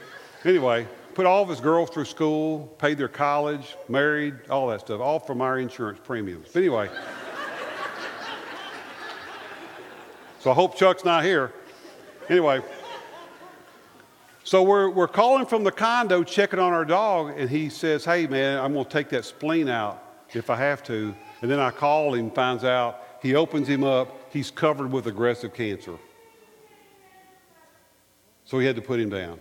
Anyway, 0.45 0.87
put 1.15 1.25
all 1.25 1.41
of 1.41 1.49
his 1.49 1.59
girls 1.59 1.89
through 1.89 2.05
school, 2.05 2.67
paid 2.77 2.99
their 2.99 3.07
college, 3.07 3.75
married, 3.89 4.35
all 4.51 4.67
that 4.67 4.81
stuff, 4.81 5.01
all 5.01 5.19
from 5.19 5.41
our 5.41 5.57
insurance 5.57 5.99
premiums. 6.03 6.49
But 6.53 6.59
anyway. 6.59 6.89
so 10.41 10.51
I 10.51 10.53
hope 10.53 10.75
Chuck's 10.75 11.03
not 11.03 11.23
here. 11.23 11.51
Anyway. 12.29 12.61
So 14.45 14.61
we're, 14.61 14.89
we're 14.89 15.07
calling 15.07 15.45
from 15.45 15.63
the 15.63 15.71
condo, 15.71 16.21
checking 16.23 16.59
on 16.59 16.73
our 16.73 16.83
dog, 16.83 17.33
and 17.37 17.49
he 17.49 17.69
says, 17.69 18.03
Hey, 18.03 18.27
man, 18.27 18.59
I'm 18.59 18.73
going 18.73 18.83
to 18.83 18.91
take 18.91 19.07
that 19.09 19.23
spleen 19.23 19.69
out 19.69 20.03
if 20.33 20.49
I 20.49 20.57
have 20.57 20.83
to. 20.83 21.15
And 21.41 21.49
then 21.49 21.59
I 21.59 21.71
call 21.71 22.13
him, 22.13 22.29
finds 22.29 22.65
out, 22.65 23.01
he 23.21 23.35
opens 23.35 23.69
him 23.69 23.85
up, 23.85 24.33
he's 24.33 24.51
covered 24.51 24.91
with 24.91 25.07
aggressive 25.07 25.53
cancer. 25.53 25.97
So 28.43 28.57
we 28.57 28.65
had 28.65 28.75
to 28.75 28.81
put 28.81 28.99
him 28.99 29.09
down. 29.09 29.39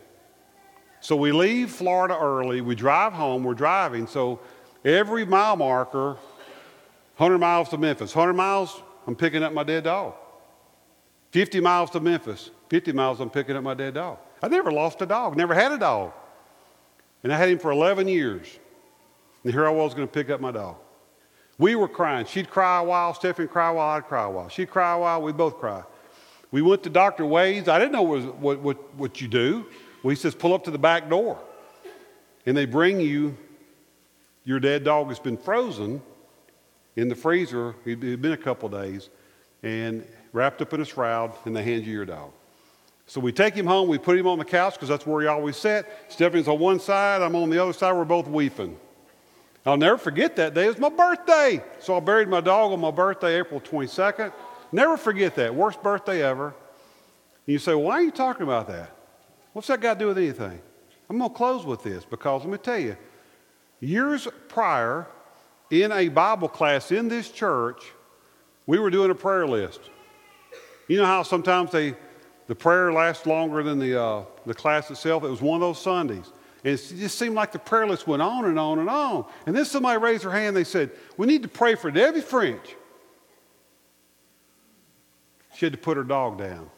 So 1.01 1.17
we 1.17 1.33
leave 1.33 1.73
Florida 1.73 2.17
early, 2.17 2.61
we 2.61 2.77
drive 2.77 3.13
home, 3.13 3.43
we're 3.43 3.55
driving. 3.55 4.07
So 4.07 4.39
every 4.85 5.27
mile 5.27 5.57
marker, 5.57 6.17
100 7.17 7.39
miles 7.39 7.69
to 7.71 7.79
Memphis, 7.79 8.15
100 8.15 8.35
miles, 8.35 8.81
I'm 9.09 9.17
picking 9.17 9.43
up 9.43 9.53
my 9.53 9.65
dead 9.65 9.83
dog. 9.83 10.15
50 11.33 11.59
miles 11.59 11.91
to 11.91 11.99
Memphis, 11.99 12.51
50 12.69 12.93
miles, 12.93 13.19
I'm 13.19 13.31
picking 13.31 13.57
up 13.57 13.65
my 13.65 13.75
dead 13.75 13.95
dog. 13.95 14.19
I 14.43 14.49
never 14.49 14.73
lost 14.73 15.01
a 15.03 15.07
dog, 15.07 15.37
never 15.37 15.55
had 15.55 15.73
a 15.73 15.79
dog. 15.79 16.13
And 17.23 17.33
I 17.33 17.39
had 17.39 17.49
him 17.49 17.59
for 17.59 17.71
11 17.71 18.09
years. 18.09 18.59
And 19.45 19.53
here 19.53 19.67
I 19.67 19.71
was 19.71 19.95
going 19.95 20.07
to 20.07 20.13
pick 20.13 20.31
up 20.31 20.41
my 20.41 20.51
dog. 20.51 20.77
We 21.59 21.77
were 21.77 21.89
crying. 21.89 22.27
She'd 22.27 22.51
cry 22.51 22.81
a 22.81 22.85
while, 22.85 23.15
Stephanie 23.15 23.47
cry 23.47 23.71
a 23.71 23.75
while, 23.75 23.97
I'd 23.97 24.07
cry 24.07 24.25
a 24.25 24.31
while. 24.31 24.49
She'd 24.49 24.71
cry 24.71 24.95
a 24.95 24.99
while, 24.99 25.23
we'd 25.23 25.37
both 25.37 25.59
cry. 25.59 25.83
We 26.51 26.61
went 26.61 26.83
to 26.83 26.91
Dr. 26.91 27.25
Wade's. 27.25 27.69
I 27.69 27.79
didn't 27.79 27.93
know 27.93 28.03
what, 28.03 28.37
what, 28.37 28.59
what, 28.61 28.95
what 28.95 29.21
you 29.21 29.29
do. 29.29 29.67
Well, 30.03 30.11
he 30.11 30.17
says, 30.17 30.35
pull 30.35 30.53
up 30.53 30.65
to 30.65 30.71
the 30.71 30.79
back 30.79 31.09
door. 31.09 31.39
And 32.45 32.57
they 32.57 32.67
bring 32.67 33.01
you 33.01 33.37
your 34.45 34.59
dead 34.59 34.85
dog 34.85 35.09
has 35.09 35.21
been 35.21 35.37
frozen 35.37 36.03
in 36.97 37.09
the 37.09 37.15
freezer. 37.15 37.77
It 37.85 38.03
had 38.03 38.21
been 38.21 38.33
a 38.33 38.37
couple 38.37 38.69
days. 38.69 39.09
And 39.63 40.05
wrapped 40.33 40.61
up 40.61 40.73
in 40.75 40.81
a 40.81 40.85
shroud, 40.85 41.33
and 41.45 41.55
they 41.55 41.63
hand 41.63 41.87
you 41.87 41.93
your 41.93 42.05
dog. 42.05 42.33
So 43.07 43.21
we 43.21 43.33
take 43.33 43.55
him 43.55 43.67
home, 43.67 43.89
we 43.89 43.99
put 43.99 44.19
him 44.19 44.27
on 44.27 44.39
the 44.39 44.45
couch 44.45 44.75
because 44.75 44.89
that's 44.89 45.07
where 45.07 45.23
he 45.23 45.27
always 45.27 45.57
sat. 45.57 45.87
Stephanie's 46.11 46.49
on 46.49 46.59
one 46.59 46.81
side, 46.81 47.21
I'm 47.21 47.35
on 47.37 47.51
the 47.51 47.59
other 47.59 47.73
side, 47.73 47.93
we're 47.93 48.05
both 48.05 48.29
weeping. 48.29 48.79
I'll 49.65 49.77
never 49.77 49.99
forget 49.99 50.35
that 50.37 50.55
day. 50.55 50.65
It 50.65 50.69
was 50.69 50.79
my 50.79 50.89
birthday. 50.89 51.63
So 51.79 51.97
I 51.97 52.01
buried 52.01 52.29
my 52.29 52.41
dog 52.41 52.73
on 52.73 52.81
my 52.81 52.91
birthday, 52.91 53.39
April 53.39 53.61
22nd. 53.61 54.33
Never 54.73 54.97
forget 54.97 55.35
that. 55.37 55.55
Worst 55.55 55.83
birthday 55.83 56.23
ever. 56.23 56.47
And 56.47 57.53
you 57.53 57.59
say, 57.59 57.75
why 57.75 57.95
are 57.95 58.03
you 58.03 58.11
talking 58.11 58.43
about 58.43 58.67
that? 58.69 58.91
What's 59.53 59.69
that 59.69 59.81
got 59.81 59.95
to 59.95 60.01
do 60.01 60.07
with 60.09 60.19
anything? 60.19 60.61
I'm 61.09 61.19
going 61.19 61.31
to 61.31 61.37
close 61.37 61.65
with 61.65 61.83
this 61.83 62.05
because 62.05 62.43
let 62.43 62.51
me 62.51 62.59
tell 62.59 62.79
you, 62.79 62.97
years 63.81 64.27
prior, 64.49 65.07
in 65.71 65.93
a 65.93 66.09
Bible 66.09 66.49
class 66.49 66.91
in 66.91 67.09
this 67.09 67.31
church, 67.31 67.83
we 68.67 68.79
were 68.79 68.91
doing 68.91 69.11
a 69.11 69.15
prayer 69.15 69.47
list. 69.47 69.81
You 70.89 70.99
know 70.99 71.07
how 71.07 71.23
sometimes 71.23 71.71
they 71.71 71.95
the 72.47 72.55
prayer 72.55 72.93
lasts 72.93 73.27
longer 73.27 73.63
than 73.63 73.79
the, 73.79 74.01
uh, 74.01 74.25
the 74.47 74.55
class 74.55 74.91
itself. 74.91 75.25
It 75.25 75.31
was 75.31 75.41
one 75.41 75.57
of 75.57 75.61
those 75.61 75.81
Sundays. 75.81 76.31
And 76.65 76.75
it 76.75 76.95
just 76.97 77.19
seemed 77.19 77.35
like 77.35 77.53
the 77.53 77.59
prayer 77.59 77.87
list 77.87 78.07
went 78.07 78.23
on 78.23 78.45
and 78.45 78.59
on 78.59 78.79
and 78.79 78.89
on. 78.89 79.25
And 79.47 79.57
then 79.57 79.65
somebody 79.65 79.99
raised 79.99 80.25
their 80.25 80.31
hand. 80.31 80.57
They 80.57 80.65
said, 80.65 80.91
We 81.17 81.27
need 81.27 81.43
to 81.43 81.49
pray 81.49 81.75
for 81.75 81.91
Debbie 81.91 82.21
French. 82.21 82.77
She 85.57 85.67
had 85.67 85.73
to 85.73 85.79
put 85.79 85.97
her 85.97 86.05
dog 86.05 86.39
down. 86.39 86.71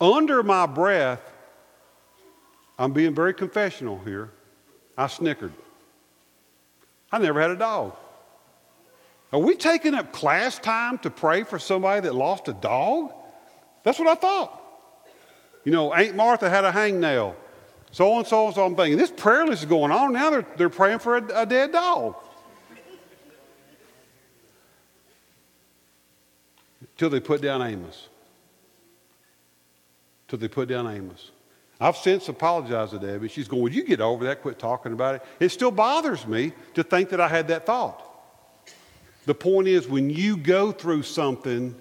Under 0.00 0.42
my 0.42 0.66
breath, 0.66 1.20
I'm 2.78 2.92
being 2.92 3.14
very 3.14 3.34
confessional 3.34 3.98
here, 4.04 4.30
I 4.96 5.06
snickered. 5.06 5.52
I 7.10 7.18
never 7.18 7.40
had 7.40 7.50
a 7.50 7.56
dog. 7.56 7.96
Are 9.32 9.38
we 9.38 9.56
taking 9.56 9.94
up 9.94 10.12
class 10.12 10.58
time 10.58 10.98
to 10.98 11.10
pray 11.10 11.42
for 11.42 11.58
somebody 11.58 12.02
that 12.02 12.14
lost 12.14 12.48
a 12.48 12.52
dog? 12.52 13.12
That's 13.86 14.00
what 14.00 14.08
I 14.08 14.16
thought. 14.16 14.60
You 15.62 15.70
know, 15.70 15.92
Aunt 15.92 16.16
Martha 16.16 16.50
had 16.50 16.64
a 16.64 16.72
hangnail. 16.72 17.36
So 17.92 18.18
and 18.18 18.26
so 18.26 18.46
and 18.46 18.54
so. 18.56 18.66
I'm 18.66 18.74
thinking, 18.74 18.98
this 18.98 19.12
prayer 19.12 19.46
list 19.46 19.62
is 19.62 19.68
going 19.68 19.92
on. 19.92 20.12
Now 20.12 20.28
they're, 20.28 20.46
they're 20.56 20.68
praying 20.68 20.98
for 20.98 21.18
a, 21.18 21.42
a 21.42 21.46
dead 21.46 21.70
dog. 21.70 22.16
Till 26.96 27.10
they 27.10 27.20
put 27.20 27.40
down 27.40 27.62
Amos. 27.62 28.08
Till 30.26 30.40
they 30.40 30.48
put 30.48 30.68
down 30.68 30.88
Amos. 30.88 31.30
I've 31.80 31.96
since 31.96 32.28
apologized 32.28 32.90
to 32.90 32.98
Debbie. 32.98 33.28
She's 33.28 33.46
going, 33.46 33.62
Would 33.62 33.74
you 33.74 33.84
get 33.84 34.00
over 34.00 34.24
that? 34.24 34.42
Quit 34.42 34.58
talking 34.58 34.94
about 34.94 35.14
it. 35.14 35.22
It 35.38 35.50
still 35.50 35.70
bothers 35.70 36.26
me 36.26 36.54
to 36.74 36.82
think 36.82 37.10
that 37.10 37.20
I 37.20 37.28
had 37.28 37.46
that 37.48 37.66
thought. 37.66 38.02
The 39.26 39.34
point 39.34 39.68
is, 39.68 39.86
when 39.86 40.10
you 40.10 40.36
go 40.36 40.72
through 40.72 41.04
something 41.04 41.76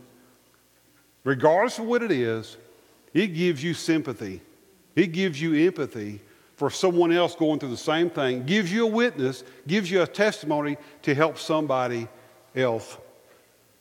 regardless 1.25 1.77
of 1.79 1.85
what 1.85 2.01
it 2.01 2.11
is, 2.11 2.55
it 3.13 3.27
gives 3.27 3.61
you 3.61 3.73
sympathy. 3.73 4.41
It 4.95 5.07
gives 5.07 5.41
you 5.41 5.67
empathy 5.67 6.21
for 6.55 6.69
someone 6.69 7.11
else 7.11 7.35
going 7.35 7.59
through 7.59 7.71
the 7.71 7.77
same 7.77 8.09
thing, 8.09 8.45
gives 8.45 8.71
you 8.71 8.87
a 8.87 8.89
witness, 8.89 9.43
gives 9.67 9.91
you 9.91 10.01
a 10.01 10.07
testimony 10.07 10.77
to 11.01 11.13
help 11.13 11.37
somebody 11.37 12.07
else 12.55 12.97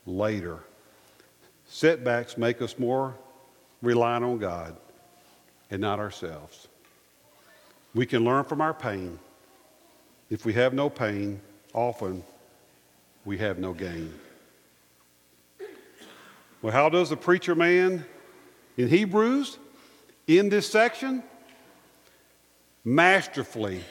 later. 0.05 0.59
Setbacks 1.67 2.37
make 2.37 2.61
us 2.61 2.77
more 2.77 3.15
reliant 3.81 4.25
on 4.25 4.37
God 4.37 4.75
and 5.71 5.79
not 5.79 5.99
ourselves. 5.99 6.67
We 7.93 8.05
can 8.05 8.25
learn 8.25 8.43
from 8.43 8.59
our 8.59 8.73
pain. 8.73 9.17
If 10.29 10.43
we 10.43 10.53
have 10.53 10.73
no 10.73 10.89
pain, 10.89 11.39
often 11.73 12.23
we 13.23 13.37
have 13.37 13.57
no 13.57 13.73
gain. 13.73 14.13
Well, 16.65 16.73
how 16.73 16.89
does 16.89 17.11
the 17.11 17.15
preacher 17.15 17.53
man 17.53 18.03
in 18.75 18.87
Hebrews 18.87 19.59
in 20.25 20.49
this 20.49 20.67
section? 20.67 21.21
Masterfully 22.83 23.83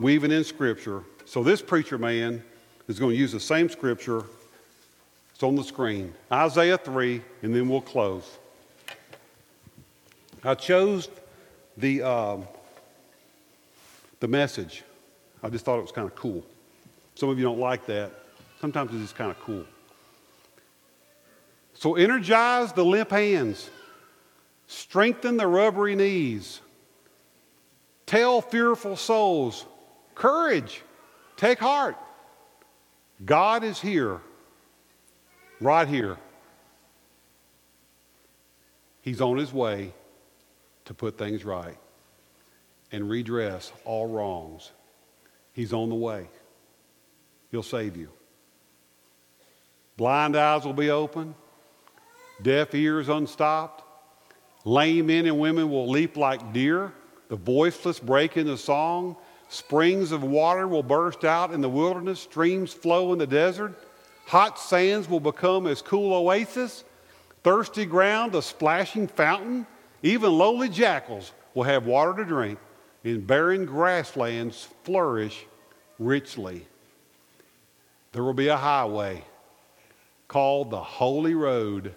weaving 0.00 0.32
in 0.32 0.42
Scripture. 0.42 1.04
So 1.24 1.44
this 1.44 1.62
preacher 1.62 1.96
man 1.96 2.42
is 2.88 2.98
going 2.98 3.12
to 3.12 3.16
use 3.16 3.30
the 3.30 3.38
same 3.38 3.68
Scripture. 3.68 4.24
It's 5.34 5.44
on 5.44 5.54
the 5.54 5.62
screen. 5.62 6.12
Isaiah 6.32 6.78
3, 6.78 7.22
and 7.42 7.54
then 7.54 7.68
we'll 7.68 7.80
close. 7.80 8.38
I 10.42 10.56
chose 10.56 11.08
the, 11.76 12.02
um, 12.02 12.48
the 14.18 14.26
message. 14.26 14.82
I 15.44 15.48
just 15.48 15.64
thought 15.64 15.78
it 15.78 15.82
was 15.82 15.92
kind 15.92 16.08
of 16.08 16.16
cool. 16.16 16.44
Some 17.14 17.28
of 17.28 17.38
you 17.38 17.44
don't 17.44 17.60
like 17.60 17.86
that. 17.86 18.10
Sometimes 18.60 18.90
it's 18.90 19.00
just 19.00 19.14
kind 19.14 19.30
of 19.30 19.38
cool. 19.38 19.64
So 21.84 21.96
energize 21.96 22.72
the 22.72 22.82
limp 22.82 23.10
hands, 23.10 23.68
strengthen 24.66 25.36
the 25.36 25.46
rubbery 25.46 25.94
knees. 25.94 26.62
Tell 28.06 28.40
fearful 28.40 28.96
souls, 28.96 29.66
courage, 30.14 30.80
take 31.36 31.58
heart. 31.58 31.98
God 33.22 33.64
is 33.64 33.78
here, 33.78 34.22
right 35.60 35.86
here. 35.86 36.16
He's 39.02 39.20
on 39.20 39.36
his 39.36 39.52
way 39.52 39.92
to 40.86 40.94
put 40.94 41.18
things 41.18 41.44
right 41.44 41.76
and 42.92 43.10
redress 43.10 43.70
all 43.84 44.06
wrongs. 44.06 44.72
He's 45.52 45.74
on 45.74 45.90
the 45.90 45.94
way. 45.94 46.30
He'll 47.50 47.62
save 47.62 47.94
you. 47.94 48.08
Blind 49.98 50.34
eyes 50.34 50.64
will 50.64 50.72
be 50.72 50.88
open 50.88 51.34
deaf 52.42 52.74
ears 52.74 53.08
unstopped. 53.08 53.82
Lame 54.64 55.06
men 55.06 55.26
and 55.26 55.38
women 55.38 55.70
will 55.70 55.88
leap 55.88 56.16
like 56.16 56.52
deer. 56.52 56.92
The 57.28 57.36
voiceless 57.36 58.00
break 58.00 58.36
into 58.36 58.56
song. 58.56 59.16
Springs 59.48 60.10
of 60.10 60.22
water 60.22 60.66
will 60.66 60.82
burst 60.82 61.24
out 61.24 61.52
in 61.52 61.60
the 61.60 61.68
wilderness. 61.68 62.20
Streams 62.20 62.72
flow 62.72 63.12
in 63.12 63.18
the 63.18 63.26
desert. 63.26 63.74
Hot 64.26 64.58
sands 64.58 65.08
will 65.08 65.20
become 65.20 65.66
as 65.66 65.82
cool 65.82 66.14
oasis. 66.14 66.84
Thirsty 67.42 67.84
ground 67.84 68.34
a 68.34 68.42
splashing 68.42 69.06
fountain. 69.06 69.66
Even 70.02 70.32
lowly 70.32 70.68
jackals 70.68 71.32
will 71.54 71.64
have 71.64 71.86
water 71.86 72.14
to 72.14 72.24
drink. 72.24 72.58
And 73.04 73.26
barren 73.26 73.66
grasslands 73.66 74.66
flourish 74.82 75.44
richly. 75.98 76.66
There 78.12 78.22
will 78.22 78.34
be 78.34 78.48
a 78.48 78.56
highway 78.56 79.24
called 80.26 80.70
the 80.70 80.80
Holy 80.80 81.34
Road. 81.34 81.94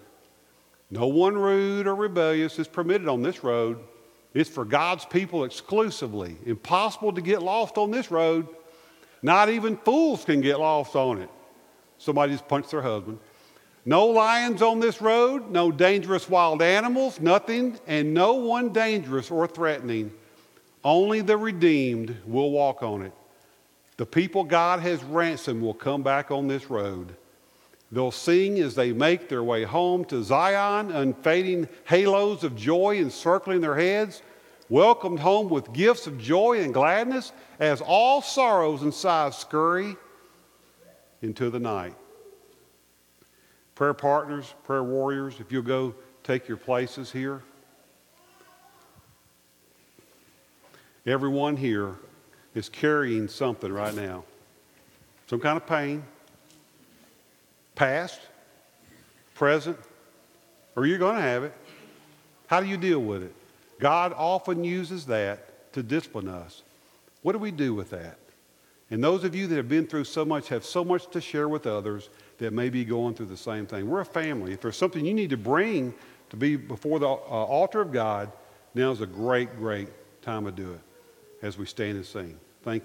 No 0.90 1.06
one 1.06 1.36
rude 1.36 1.86
or 1.86 1.94
rebellious 1.94 2.58
is 2.58 2.68
permitted 2.68 3.08
on 3.08 3.22
this 3.22 3.44
road. 3.44 3.78
It's 4.34 4.48
for 4.48 4.64
God's 4.64 5.04
people 5.04 5.44
exclusively. 5.44 6.36
Impossible 6.46 7.12
to 7.12 7.20
get 7.20 7.42
lost 7.42 7.76
on 7.76 7.90
this 7.90 8.10
road. 8.10 8.48
Not 9.22 9.48
even 9.48 9.76
fools 9.76 10.24
can 10.24 10.40
get 10.40 10.58
lost 10.60 10.94
on 10.94 11.20
it. 11.20 11.30
Somebody 11.98 12.32
just 12.32 12.48
punched 12.48 12.70
their 12.70 12.82
husband. 12.82 13.18
No 13.84 14.06
lions 14.06 14.60
on 14.62 14.80
this 14.80 15.00
road, 15.00 15.50
no 15.50 15.72
dangerous 15.72 16.28
wild 16.28 16.62
animals, 16.62 17.20
nothing, 17.20 17.78
and 17.86 18.12
no 18.12 18.34
one 18.34 18.72
dangerous 18.72 19.30
or 19.30 19.46
threatening. 19.46 20.12
Only 20.84 21.22
the 21.22 21.36
redeemed 21.36 22.16
will 22.26 22.50
walk 22.50 22.82
on 22.82 23.02
it. 23.02 23.12
The 23.96 24.06
people 24.06 24.44
God 24.44 24.80
has 24.80 25.02
ransomed 25.02 25.62
will 25.62 25.74
come 25.74 26.02
back 26.02 26.30
on 26.30 26.48
this 26.48 26.70
road. 26.70 27.16
They'll 27.90 28.10
sing 28.10 28.58
as 28.60 28.74
they 28.74 28.92
make 28.92 29.28
their 29.28 29.42
way 29.42 29.64
home 29.64 30.04
to 30.06 30.22
Zion, 30.22 30.90
unfading 30.90 31.68
halos 31.84 32.44
of 32.44 32.54
joy 32.54 32.98
encircling 32.98 33.60
their 33.60 33.76
heads, 33.76 34.22
welcomed 34.68 35.20
home 35.20 35.48
with 35.48 35.72
gifts 35.72 36.06
of 36.06 36.18
joy 36.18 36.60
and 36.60 36.74
gladness 36.74 37.32
as 37.58 37.80
all 37.80 38.20
sorrows 38.20 38.82
and 38.82 38.92
sighs 38.92 39.36
scurry 39.36 39.96
into 41.22 41.48
the 41.48 41.58
night. 41.58 41.94
Prayer 43.74 43.94
partners, 43.94 44.54
prayer 44.64 44.84
warriors, 44.84 45.40
if 45.40 45.50
you'll 45.50 45.62
go 45.62 45.94
take 46.22 46.46
your 46.46 46.58
places 46.58 47.10
here. 47.10 47.42
Everyone 51.06 51.56
here 51.56 51.94
is 52.54 52.68
carrying 52.68 53.28
something 53.28 53.72
right 53.72 53.94
now 53.94 54.24
some 55.28 55.40
kind 55.40 55.58
of 55.58 55.66
pain, 55.66 56.02
past, 57.78 58.20
present, 59.34 59.78
or 60.74 60.84
you're 60.84 60.98
going 60.98 61.14
to 61.14 61.22
have 61.22 61.44
it. 61.44 61.54
How 62.48 62.60
do 62.60 62.66
you 62.66 62.76
deal 62.76 62.98
with 62.98 63.22
it? 63.22 63.34
God 63.78 64.12
often 64.16 64.64
uses 64.64 65.06
that 65.06 65.72
to 65.72 65.82
discipline 65.82 66.28
us. 66.28 66.62
What 67.22 67.32
do 67.32 67.38
we 67.38 67.52
do 67.52 67.74
with 67.74 67.90
that? 67.90 68.18
And 68.90 69.04
those 69.04 69.22
of 69.22 69.34
you 69.34 69.46
that 69.46 69.54
have 69.54 69.68
been 69.68 69.86
through 69.86 70.04
so 70.04 70.24
much 70.24 70.48
have 70.48 70.64
so 70.64 70.84
much 70.84 71.08
to 71.10 71.20
share 71.20 71.48
with 71.48 71.66
others 71.66 72.08
that 72.38 72.52
may 72.52 72.68
be 72.68 72.84
going 72.84 73.14
through 73.14 73.26
the 73.26 73.36
same 73.36 73.64
thing. 73.66 73.88
We're 73.88 74.00
a 74.00 74.04
family. 74.04 74.52
If 74.52 74.62
there's 74.62 74.76
something 74.76 75.04
you 75.04 75.14
need 75.14 75.30
to 75.30 75.36
bring 75.36 75.94
to 76.30 76.36
be 76.36 76.56
before 76.56 76.98
the 76.98 77.06
uh, 77.06 77.10
altar 77.10 77.80
of 77.80 77.92
God, 77.92 78.32
now 78.74 78.90
is 78.90 79.02
a 79.02 79.06
great, 79.06 79.56
great 79.56 79.88
time 80.22 80.44
to 80.46 80.50
do 80.50 80.72
it 80.72 80.80
as 81.42 81.56
we 81.56 81.66
stand 81.66 81.96
and 81.96 82.06
sing. 82.06 82.38